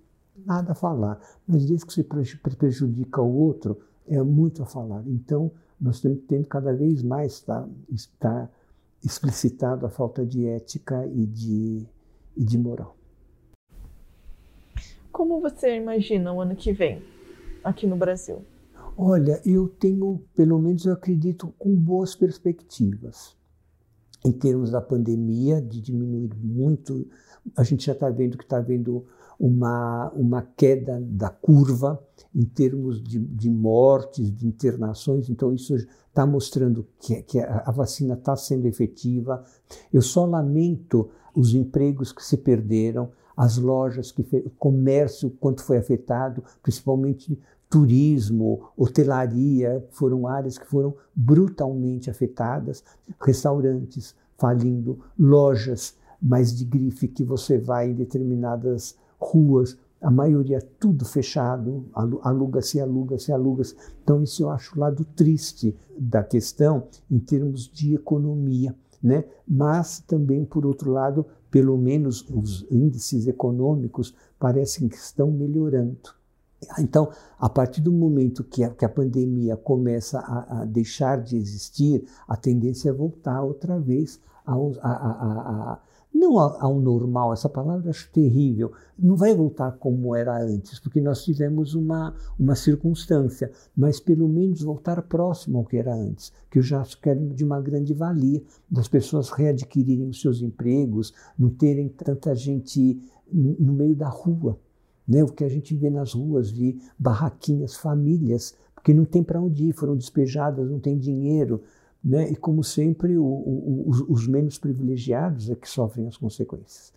nada 0.44 0.72
a 0.72 0.74
falar. 0.74 1.20
Mas 1.46 1.66
desde 1.66 1.86
que 1.86 1.92
se 1.92 2.04
prejudica 2.56 3.20
o 3.20 3.32
outro, 3.32 3.80
é 4.08 4.20
muito 4.22 4.62
a 4.62 4.66
falar. 4.66 5.02
Então, 5.06 5.50
nós 5.80 6.00
temos 6.00 6.20
tendo 6.26 6.46
cada 6.46 6.72
vez 6.72 7.02
mais 7.02 7.34
está, 7.34 7.68
está 7.90 8.48
explicitado 9.02 9.86
a 9.86 9.90
falta 9.90 10.24
de 10.26 10.46
ética 10.46 11.06
e 11.06 11.26
de, 11.26 11.86
e 12.36 12.44
de 12.44 12.58
moral. 12.58 12.96
Como 15.10 15.40
você 15.40 15.76
imagina 15.76 16.32
o 16.32 16.40
ano 16.40 16.54
que 16.54 16.72
vem 16.72 17.02
aqui 17.64 17.86
no 17.86 17.96
Brasil? 17.96 18.44
Olha, 19.02 19.40
eu 19.46 19.66
tenho, 19.66 20.20
pelo 20.34 20.58
menos 20.58 20.84
eu 20.84 20.92
acredito, 20.92 21.54
com 21.58 21.74
boas 21.74 22.14
perspectivas. 22.14 23.34
Em 24.22 24.30
termos 24.30 24.70
da 24.70 24.82
pandemia, 24.82 25.58
de 25.58 25.80
diminuir 25.80 26.36
muito, 26.36 27.08
a 27.56 27.64
gente 27.64 27.86
já 27.86 27.92
está 27.92 28.10
vendo 28.10 28.36
que 28.36 28.44
está 28.44 28.58
havendo 28.58 29.06
uma, 29.38 30.10
uma 30.10 30.42
queda 30.42 31.00
da 31.00 31.30
curva 31.30 31.98
em 32.34 32.44
termos 32.44 33.02
de, 33.02 33.18
de 33.18 33.48
mortes, 33.48 34.30
de 34.30 34.46
internações, 34.46 35.30
então 35.30 35.54
isso 35.54 35.74
está 35.74 36.26
mostrando 36.26 36.86
que, 36.98 37.22
que 37.22 37.40
a 37.40 37.70
vacina 37.70 38.12
está 38.12 38.36
sendo 38.36 38.68
efetiva. 38.68 39.42
Eu 39.90 40.02
só 40.02 40.26
lamento 40.26 41.08
os 41.34 41.54
empregos 41.54 42.12
que 42.12 42.22
se 42.22 42.36
perderam, 42.36 43.10
as 43.34 43.56
lojas, 43.56 44.12
que 44.12 44.20
o 44.44 44.50
comércio, 44.50 45.30
quanto 45.40 45.64
foi 45.64 45.78
afetado, 45.78 46.44
principalmente 46.62 47.40
turismo, 47.70 48.70
hotelaria, 48.76 49.86
foram 49.90 50.26
áreas 50.26 50.58
que 50.58 50.66
foram 50.66 50.94
brutalmente 51.14 52.10
afetadas, 52.10 52.82
restaurantes 53.20 54.14
falindo, 54.36 54.98
lojas 55.16 55.96
mais 56.20 56.54
de 56.54 56.64
grife 56.64 57.08
que 57.08 57.24
você 57.24 57.56
vai 57.56 57.90
em 57.90 57.94
determinadas 57.94 58.96
ruas, 59.18 59.78
a 60.02 60.10
maioria 60.10 60.60
tudo 60.78 61.04
fechado, 61.04 61.86
aluga-se, 62.22 62.80
aluga-se, 62.80 63.32
aluga-se. 63.32 63.76
Então, 64.02 64.22
isso 64.22 64.42
eu 64.42 64.50
acho 64.50 64.74
o 64.74 64.80
lado 64.80 65.04
triste 65.04 65.76
da 65.98 66.22
questão 66.22 66.88
em 67.10 67.18
termos 67.18 67.68
de 67.68 67.94
economia. 67.94 68.74
Né? 69.02 69.24
Mas 69.46 70.00
também, 70.00 70.44
por 70.44 70.66
outro 70.66 70.90
lado, 70.90 71.24
pelo 71.50 71.76
menos 71.76 72.26
os 72.30 72.66
índices 72.70 73.26
econômicos 73.26 74.14
parecem 74.38 74.88
que 74.88 74.96
estão 74.96 75.30
melhorando. 75.30 76.19
Então, 76.78 77.10
a 77.38 77.48
partir 77.48 77.80
do 77.80 77.92
momento 77.92 78.44
que 78.44 78.62
a, 78.62 78.70
que 78.70 78.84
a 78.84 78.88
pandemia 78.88 79.56
começa 79.56 80.18
a, 80.18 80.60
a, 80.60 80.64
deixar 80.64 81.22
de 81.22 81.36
existir, 81.36 82.04
a 82.28 82.36
tendência 82.36 82.90
é 82.90 82.92
voltar 82.92 83.42
outra 83.42 83.78
vez 83.78 84.20
a, 84.44 84.52
a 84.52 85.80
não 86.12 86.38
ao 86.38 86.80
normal, 86.80 87.32
essa 87.32 87.48
palavra 87.48 87.86
eu 87.86 87.90
acho 87.90 88.10
terrível, 88.10 88.72
não 88.98 89.16
vai 89.16 89.34
voltar 89.34 89.72
como 89.72 90.14
era 90.14 90.42
antes, 90.42 90.78
porque 90.80 91.00
nós 91.00 91.22
tivemos 91.22 91.74
uma, 91.74 92.14
uma 92.38 92.54
circunstância, 92.54 93.50
mas 93.76 94.00
pelo 94.00 94.28
menos 94.28 94.62
voltar 94.62 95.00
próximo 95.02 95.58
ao 95.58 95.64
que 95.64 95.76
era 95.76 95.94
antes, 95.94 96.32
que 96.50 96.58
eu 96.58 96.62
já 96.62 96.80
acho 96.80 97.00
que 97.00 97.08
é 97.08 97.14
de 97.14 97.44
uma 97.44 97.60
grande 97.60 97.94
valia, 97.94 98.42
das 98.68 98.88
pessoas 98.88 99.30
readquirirem 99.30 100.08
os 100.08 100.20
seus 100.20 100.42
empregos, 100.42 101.14
não 101.38 101.48
terem 101.48 101.88
tanta 101.88 102.34
gente 102.34 103.00
no 103.32 103.72
meio 103.72 103.94
da 103.94 104.08
rua. 104.08 104.58
Né? 105.10 105.24
O 105.24 105.26
que 105.26 105.42
a 105.42 105.48
gente 105.48 105.74
vê 105.74 105.90
nas 105.90 106.12
ruas 106.12 106.52
de 106.52 106.78
barraquinhas, 106.96 107.74
famílias, 107.74 108.56
porque 108.72 108.94
não 108.94 109.04
tem 109.04 109.24
para 109.24 109.42
onde 109.42 109.64
ir, 109.64 109.72
foram 109.72 109.96
despejadas, 109.96 110.70
não 110.70 110.78
tem 110.78 110.96
dinheiro, 110.96 111.64
né? 112.02 112.30
E 112.30 112.36
como 112.36 112.62
sempre, 112.62 113.18
o, 113.18 113.24
o, 113.24 113.88
os, 113.88 114.00
os, 114.02 114.28
menos 114.28 114.56
privilegiados 114.56 115.50
é 115.50 115.56
que 115.56 115.68
sofrem 115.68 116.06
as 116.06 116.16
consequências. 116.16 116.92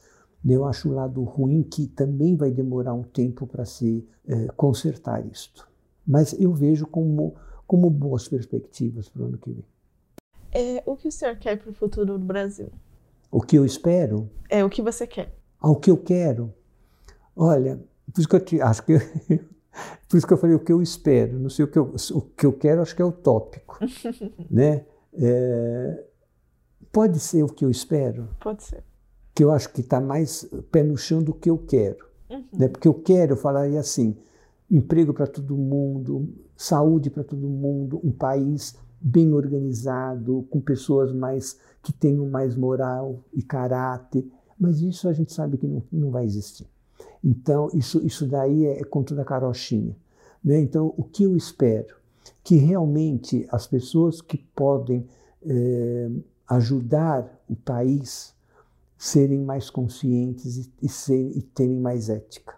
Eu 0.47 0.63
acho 0.63 0.89
o 0.89 0.93
lado 0.93 1.23
ruim 1.23 1.63
que 1.63 1.87
também 1.87 2.35
vai 2.35 2.51
demorar 2.51 2.93
um 2.93 3.01
tempo 3.01 3.47
para 3.47 3.65
se 3.65 4.07
é, 4.27 4.47
consertar 4.55 5.25
isto. 5.25 5.67
Mas 6.05 6.33
eu 6.39 6.53
vejo 6.53 6.85
como, 6.85 7.33
como 7.65 7.89
boas 7.89 8.27
perspectivas 8.27 9.09
para 9.09 9.23
o 9.23 9.25
ano 9.25 9.37
que 9.39 9.51
vem. 9.51 9.65
É, 10.51 10.83
o 10.85 10.95
que 10.95 11.07
o 11.07 11.11
senhor 11.11 11.35
quer 11.37 11.57
para 11.57 11.71
o 11.71 11.73
futuro 11.73 12.19
do 12.19 12.25
Brasil? 12.25 12.69
O 13.31 13.41
que 13.41 13.57
eu 13.57 13.65
espero? 13.65 14.29
É, 14.47 14.63
o 14.63 14.69
que 14.69 14.83
você 14.83 15.07
quer. 15.07 15.33
Ah, 15.59 15.71
o 15.71 15.77
que 15.77 15.89
eu 15.89 15.97
quero? 15.97 16.53
Olha, 17.35 17.79
por 18.13 18.19
isso 18.19 18.29
que 18.29 18.35
eu 18.35 18.39
te, 18.39 18.61
acho 18.61 18.83
que 18.83 18.97
por 20.07 20.17
isso 20.17 20.27
que 20.27 20.33
eu 20.33 20.37
falei 20.37 20.55
o 20.55 20.59
que 20.59 20.71
eu 20.71 20.81
espero. 20.81 21.39
Não 21.39 21.49
sei 21.49 21.65
o 21.65 21.67
que 21.67 21.77
eu, 21.77 21.95
o 22.13 22.21
que 22.21 22.45
eu 22.45 22.53
quero, 22.53 22.81
acho 22.81 22.95
que 22.95 23.01
é 23.01 23.05
utópico, 23.05 23.79
né? 24.49 24.85
É, 25.13 26.03
pode 26.91 27.19
ser 27.19 27.43
o 27.43 27.47
que 27.47 27.65
eu 27.65 27.69
espero? 27.69 28.29
Pode 28.41 28.63
ser. 28.63 28.83
Que 29.33 29.43
eu 29.43 29.51
acho 29.51 29.69
que 29.73 29.81
está 29.81 29.99
mais 29.99 30.47
pé 30.71 30.83
no 30.83 30.95
chão 30.95 31.23
do 31.23 31.33
que 31.33 31.49
eu 31.49 31.57
quero. 31.57 32.05
Uhum. 32.29 32.45
Né? 32.53 32.67
Porque 32.67 32.87
eu 32.87 32.93
quero, 32.93 33.33
eu 33.33 33.37
falaria 33.37 33.79
assim, 33.79 34.15
emprego 34.69 35.13
para 35.13 35.27
todo 35.27 35.57
mundo, 35.57 36.29
saúde 36.55 37.09
para 37.09 37.23
todo 37.23 37.47
mundo, 37.47 37.99
um 38.03 38.11
país 38.11 38.75
bem 39.01 39.33
organizado, 39.33 40.47
com 40.49 40.61
pessoas 40.61 41.11
mais 41.11 41.59
que 41.81 41.91
tenham 41.91 42.27
mais 42.29 42.55
moral 42.55 43.23
e 43.33 43.41
caráter. 43.41 44.25
Mas 44.57 44.81
isso 44.81 45.09
a 45.09 45.13
gente 45.13 45.33
sabe 45.33 45.57
que 45.57 45.67
não, 45.67 45.83
não 45.91 46.09
vai 46.11 46.25
existir. 46.25 46.67
Então, 47.23 47.69
isso, 47.73 48.05
isso 48.05 48.27
daí 48.27 48.65
é, 48.65 48.81
é 48.81 48.83
conto 48.83 49.15
da 49.15 49.23
carochinha. 49.23 49.95
Né? 50.43 50.59
Então, 50.59 50.93
o 50.97 51.03
que 51.03 51.23
eu 51.23 51.37
espero? 51.37 52.03
que 52.43 52.55
realmente 52.55 53.47
as 53.49 53.65
pessoas 53.65 54.21
que 54.21 54.37
podem 54.37 55.05
é, 55.45 56.09
ajudar 56.47 57.41
o 57.49 57.55
país 57.55 58.33
serem 58.97 59.39
mais 59.39 59.69
conscientes 59.69 60.57
e, 60.57 60.71
e, 60.81 60.89
ser, 60.89 61.31
e 61.35 61.41
terem 61.41 61.79
mais 61.79 62.09
ética, 62.09 62.55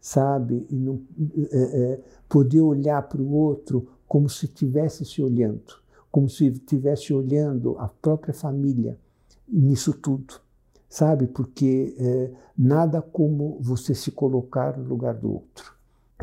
sabe? 0.00 0.66
E 0.70 0.76
não, 0.76 1.00
é, 1.50 1.56
é, 1.56 2.00
poder 2.28 2.60
olhar 2.60 3.02
para 3.02 3.22
o 3.22 3.32
outro 3.32 3.88
como 4.06 4.28
se 4.28 4.46
estivesse 4.46 5.04
se 5.04 5.22
olhando, 5.22 5.74
como 6.10 6.28
se 6.28 6.46
estivesse 6.46 7.12
olhando 7.12 7.76
a 7.78 7.88
própria 7.88 8.34
família 8.34 8.98
nisso 9.46 9.92
tudo, 9.92 10.40
sabe? 10.94 11.26
Porque 11.26 11.96
é, 11.98 12.30
nada 12.56 13.02
como 13.02 13.58
você 13.60 13.96
se 13.96 14.12
colocar 14.12 14.78
no 14.78 14.84
lugar 14.84 15.14
do 15.14 15.32
outro. 15.32 15.74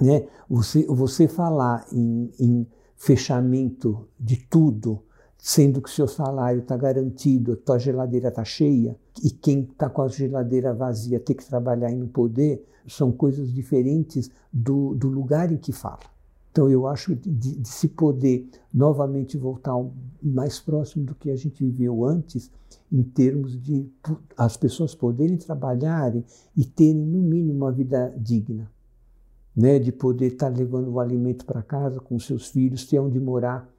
Né? 0.02 0.28
Você, 0.50 0.86
você 0.86 1.28
falar 1.28 1.86
em, 1.92 2.32
em 2.40 2.66
fechamento 2.96 4.08
de 4.18 4.38
tudo, 4.38 5.04
sendo 5.38 5.82
que 5.82 5.90
seu 5.90 6.08
salário 6.08 6.62
está 6.62 6.78
garantido, 6.78 7.58
tua 7.58 7.78
geladeira 7.78 8.30
está 8.30 8.46
cheia, 8.46 8.96
e 9.22 9.30
quem 9.30 9.64
está 9.64 9.90
com 9.90 10.04
a 10.04 10.08
geladeira 10.08 10.74
vazia 10.74 11.20
tem 11.20 11.36
que 11.36 11.46
trabalhar 11.46 11.92
e 11.92 11.96
não 11.96 12.08
poder, 12.08 12.66
são 12.88 13.12
coisas 13.12 13.52
diferentes 13.52 14.32
do, 14.54 14.96
do 14.96 15.10
lugar 15.10 15.52
em 15.52 15.58
que 15.58 15.74
fala. 15.74 16.11
Então 16.52 16.70
eu 16.70 16.86
acho 16.86 17.16
de, 17.16 17.56
de 17.56 17.68
se 17.68 17.88
poder 17.88 18.50
novamente 18.74 19.38
voltar 19.38 19.76
mais 20.22 20.60
próximo 20.60 21.06
do 21.06 21.16
que 21.16 21.32
a 21.32 21.36
gente 21.36 21.64
viveu 21.64 22.06
antes, 22.06 22.52
em 22.92 23.04
termos 23.04 23.62
de 23.62 23.90
as 24.38 24.58
pessoas 24.58 24.94
poderem 24.94 25.38
trabalharem 25.38 26.26
e 26.56 26.66
terem 26.66 27.06
no 27.06 27.22
mínimo 27.22 27.54
uma 27.54 27.72
vida 27.72 28.14
digna 28.18 28.70
né, 29.56 29.80
de 29.80 29.92
poder 29.92 30.28
estar 30.28 30.50
levando 30.50 30.90
o 30.90 31.00
alimento 31.00 31.46
para 31.46 31.62
casa 31.62 32.00
com 32.00 32.18
seus 32.20 32.48
filhos, 32.48 32.86
ter 32.86 33.00
onde 33.00 33.20
morar, 33.20 33.70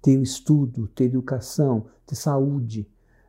ter 0.00 0.20
estudo, 0.20 0.88
ter 0.88 1.04
educação, 1.04 1.86
ter 2.06 2.14
saúde. 2.14 2.88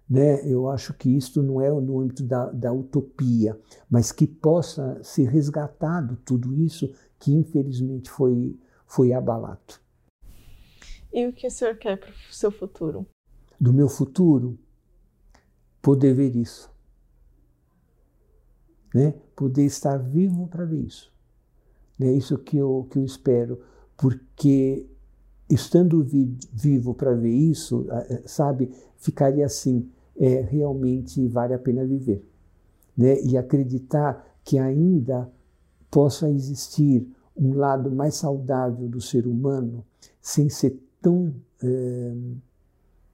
Né? 0.09 0.45
Eu 0.45 0.69
acho 0.69 0.93
que 0.93 1.09
isto 1.09 1.41
não 1.41 1.61
é 1.61 1.69
no 1.69 1.99
âmbito 1.99 2.23
da, 2.23 2.51
da 2.51 2.73
utopia, 2.73 3.57
mas 3.89 4.11
que 4.11 4.27
possa 4.27 4.99
ser 5.01 5.27
resgatado 5.29 6.17
tudo 6.25 6.53
isso 6.53 6.91
que 7.19 7.33
infelizmente 7.33 8.09
foi, 8.09 8.57
foi 8.93 9.11
abalado. 9.11 9.81
E 11.11 11.25
o 11.27 11.33
que 11.33 11.47
o 11.47 11.51
senhor 11.51 11.75
quer 11.77 11.97
para 11.99 12.11
o 12.11 12.33
seu 12.33 12.51
futuro? 12.51 13.07
Do 13.59 13.73
meu 13.73 13.89
futuro, 13.89 14.57
poder 15.81 16.13
ver 16.13 16.35
isso. 16.35 16.71
Né? 18.93 19.15
Poder 19.35 19.65
estar 19.65 19.97
vivo 19.97 20.47
para 20.47 20.63
ver 20.63 20.81
isso. 20.81 21.11
É 21.99 22.11
isso 22.11 22.37
que 22.37 22.57
eu, 22.57 22.87
que 22.91 22.99
eu 22.99 23.05
espero, 23.05 23.61
porque 23.97 24.87
estando 25.49 26.03
vi, 26.03 26.37
vivo 26.51 26.93
para 26.93 27.13
ver 27.13 27.33
isso, 27.33 27.87
sabe, 28.25 28.71
ficaria 28.97 29.45
assim, 29.45 29.89
é, 30.15 30.41
realmente 30.41 31.27
vale 31.27 31.53
a 31.53 31.59
pena 31.59 31.85
viver. 31.85 32.27
Né? 32.95 33.19
E 33.21 33.37
acreditar 33.37 34.37
que 34.43 34.59
ainda 34.59 35.31
possa 35.89 36.29
existir 36.29 37.07
um 37.35 37.53
lado 37.53 37.91
mais 37.91 38.15
saudável 38.15 38.87
do 38.87 39.01
ser 39.01 39.27
humano 39.27 39.85
sem 40.21 40.49
ser 40.49 40.79
tão 41.01 41.33
é, 41.61 42.13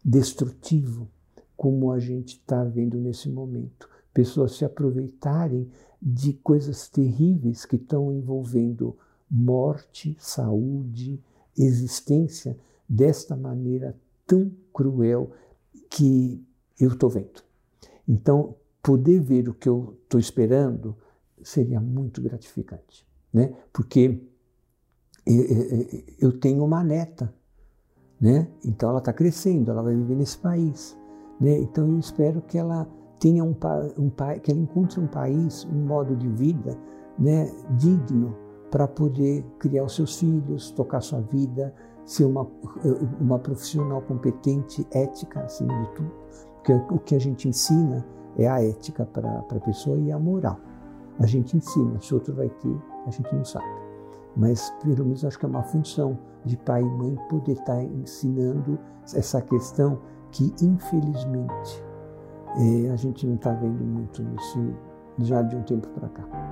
destrutivo 0.04 1.08
como 1.56 1.92
a 1.92 2.00
gente 2.00 2.38
está 2.38 2.64
vendo 2.64 2.98
nesse 2.98 3.30
momento. 3.30 3.90
Pessoas 4.14 4.56
se 4.56 4.64
aproveitarem 4.64 5.70
de 6.02 6.34
coisas 6.34 6.88
terríveis 6.88 7.66
que 7.66 7.76
estão 7.76 8.14
envolvendo 8.14 8.96
morte, 9.30 10.16
saúde, 10.20 11.22
existência 11.58 12.58
desta 12.88 13.36
maneira 13.36 13.96
tão 14.26 14.52
cruel 14.74 15.32
que 15.90 16.42
eu 16.80 16.90
estou 16.90 17.10
vendo. 17.10 17.44
Então, 18.08 18.56
poder 18.82 19.20
ver 19.20 19.50
o 19.50 19.54
que 19.54 19.68
eu 19.68 19.98
estou 20.04 20.20
esperando 20.20 20.96
seria 21.44 21.80
muito 21.80 22.22
gratificante, 22.22 23.06
né? 23.34 23.54
Porque 23.72 24.22
eu 26.20 26.40
tenho 26.40 26.64
uma 26.64 26.84
neta, 26.84 27.34
né? 28.20 28.48
Então 28.66 28.90
ela 28.90 29.00
está 29.00 29.14
crescendo, 29.14 29.70
ela 29.72 29.84
vai 29.84 29.96
viver 29.96 30.16
nesse 30.16 30.38
país, 30.38 30.98
né? 31.40 31.58
Então 31.60 31.88
eu 31.88 32.00
espero 32.00 32.42
que 32.42 32.58
ela 32.58 32.88
tenha 33.20 33.44
um, 33.44 33.56
um 33.98 34.10
que 34.42 34.52
ela 34.52 34.60
encontre 34.60 35.00
um 35.00 35.08
país, 35.08 35.66
um 35.66 35.86
modo 35.86 36.16
de 36.16 36.28
vida 36.28 36.78
né, 37.20 37.52
digno 37.78 38.36
para 38.72 38.88
poder 38.88 39.44
criar 39.60 39.84
os 39.84 39.96
seus 39.96 40.18
filhos, 40.20 40.72
tocar 40.72 41.02
sua 41.02 41.22
vida, 41.22 41.74
ser 42.06 42.26
uma, 42.26 42.48
uma 43.20 43.38
profissional 43.38 44.02
competente, 44.02 44.88
ética 44.92 45.42
acima 45.42 45.74
de 45.84 45.90
tudo. 45.96 46.12
Porque 46.56 46.74
o 46.74 47.00
que 47.00 47.16
a 47.16 47.20
gente 47.20 47.48
ensina 47.48 48.06
é 48.38 48.48
a 48.48 48.64
ética 48.64 49.06
para 49.06 49.40
a 49.40 49.60
pessoa 49.60 49.98
e 49.98 50.12
a 50.12 50.20
moral. 50.20 50.60
A 51.20 51.26
gente 51.26 51.58
ensina, 51.58 52.00
se 52.00 52.14
outro 52.14 52.34
vai 52.34 52.50
ter, 52.50 52.78
a 53.06 53.12
gente 53.12 53.34
não 53.36 53.46
sabe. 53.46 53.66
Mas 54.36 54.70
pelo 54.84 55.06
menos 55.06 55.26
acho 55.26 55.38
que 55.38 55.46
é 55.46 55.50
uma 55.50 55.64
função 55.64 56.18
de 56.46 56.56
pai 56.58 56.82
e 56.82 56.86
mãe 56.86 57.18
poder 57.30 57.54
estar 57.54 57.82
ensinando 57.84 58.80
essa 59.14 59.42
questão 59.42 60.00
que 60.32 60.54
infelizmente 60.62 61.84
a 62.92 62.96
gente 62.96 63.28
não 63.28 63.36
está 63.36 63.52
vendo 63.54 63.84
muito 63.84 64.24
nesse, 64.24 64.76
já 65.20 65.42
de 65.42 65.56
um 65.56 65.64
tempo 65.64 65.88
para 65.90 66.10
cá. 66.10 66.49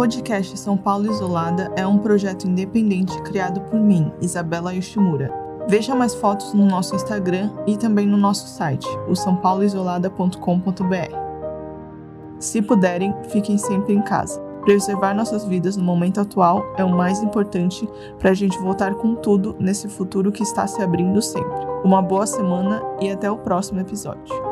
Podcast 0.00 0.58
São 0.58 0.78
Paulo 0.78 1.12
Isolada 1.12 1.70
é 1.76 1.86
um 1.86 1.98
projeto 1.98 2.48
independente 2.48 3.20
criado 3.20 3.60
por 3.60 3.78
mim, 3.78 4.10
Isabela 4.18 4.72
Yoshimura. 4.72 5.30
Veja 5.68 5.94
mais 5.94 6.14
fotos 6.14 6.54
no 6.54 6.64
nosso 6.64 6.96
Instagram 6.96 7.50
e 7.66 7.76
também 7.76 8.06
no 8.06 8.16
nosso 8.16 8.48
site, 8.48 8.88
o 9.06 9.14
sãopauloisolada.com.br. 9.14 11.16
Se 12.38 12.62
puderem, 12.62 13.14
fiquem 13.28 13.58
sempre 13.58 13.92
em 13.92 14.00
casa. 14.00 14.40
Preservar 14.62 15.12
nossas 15.12 15.44
vidas 15.44 15.76
no 15.76 15.84
momento 15.84 16.18
atual 16.18 16.64
é 16.78 16.84
o 16.84 16.88
mais 16.88 17.22
importante 17.22 17.86
para 18.18 18.30
a 18.30 18.34
gente 18.34 18.58
voltar 18.58 18.94
com 18.94 19.14
tudo 19.14 19.54
nesse 19.60 19.86
futuro 19.86 20.32
que 20.32 20.42
está 20.42 20.66
se 20.66 20.80
abrindo 20.80 21.20
sempre. 21.20 21.66
Uma 21.84 22.00
boa 22.00 22.26
semana 22.26 22.82
e 23.02 23.10
até 23.10 23.30
o 23.30 23.36
próximo 23.36 23.80
episódio. 23.80 24.49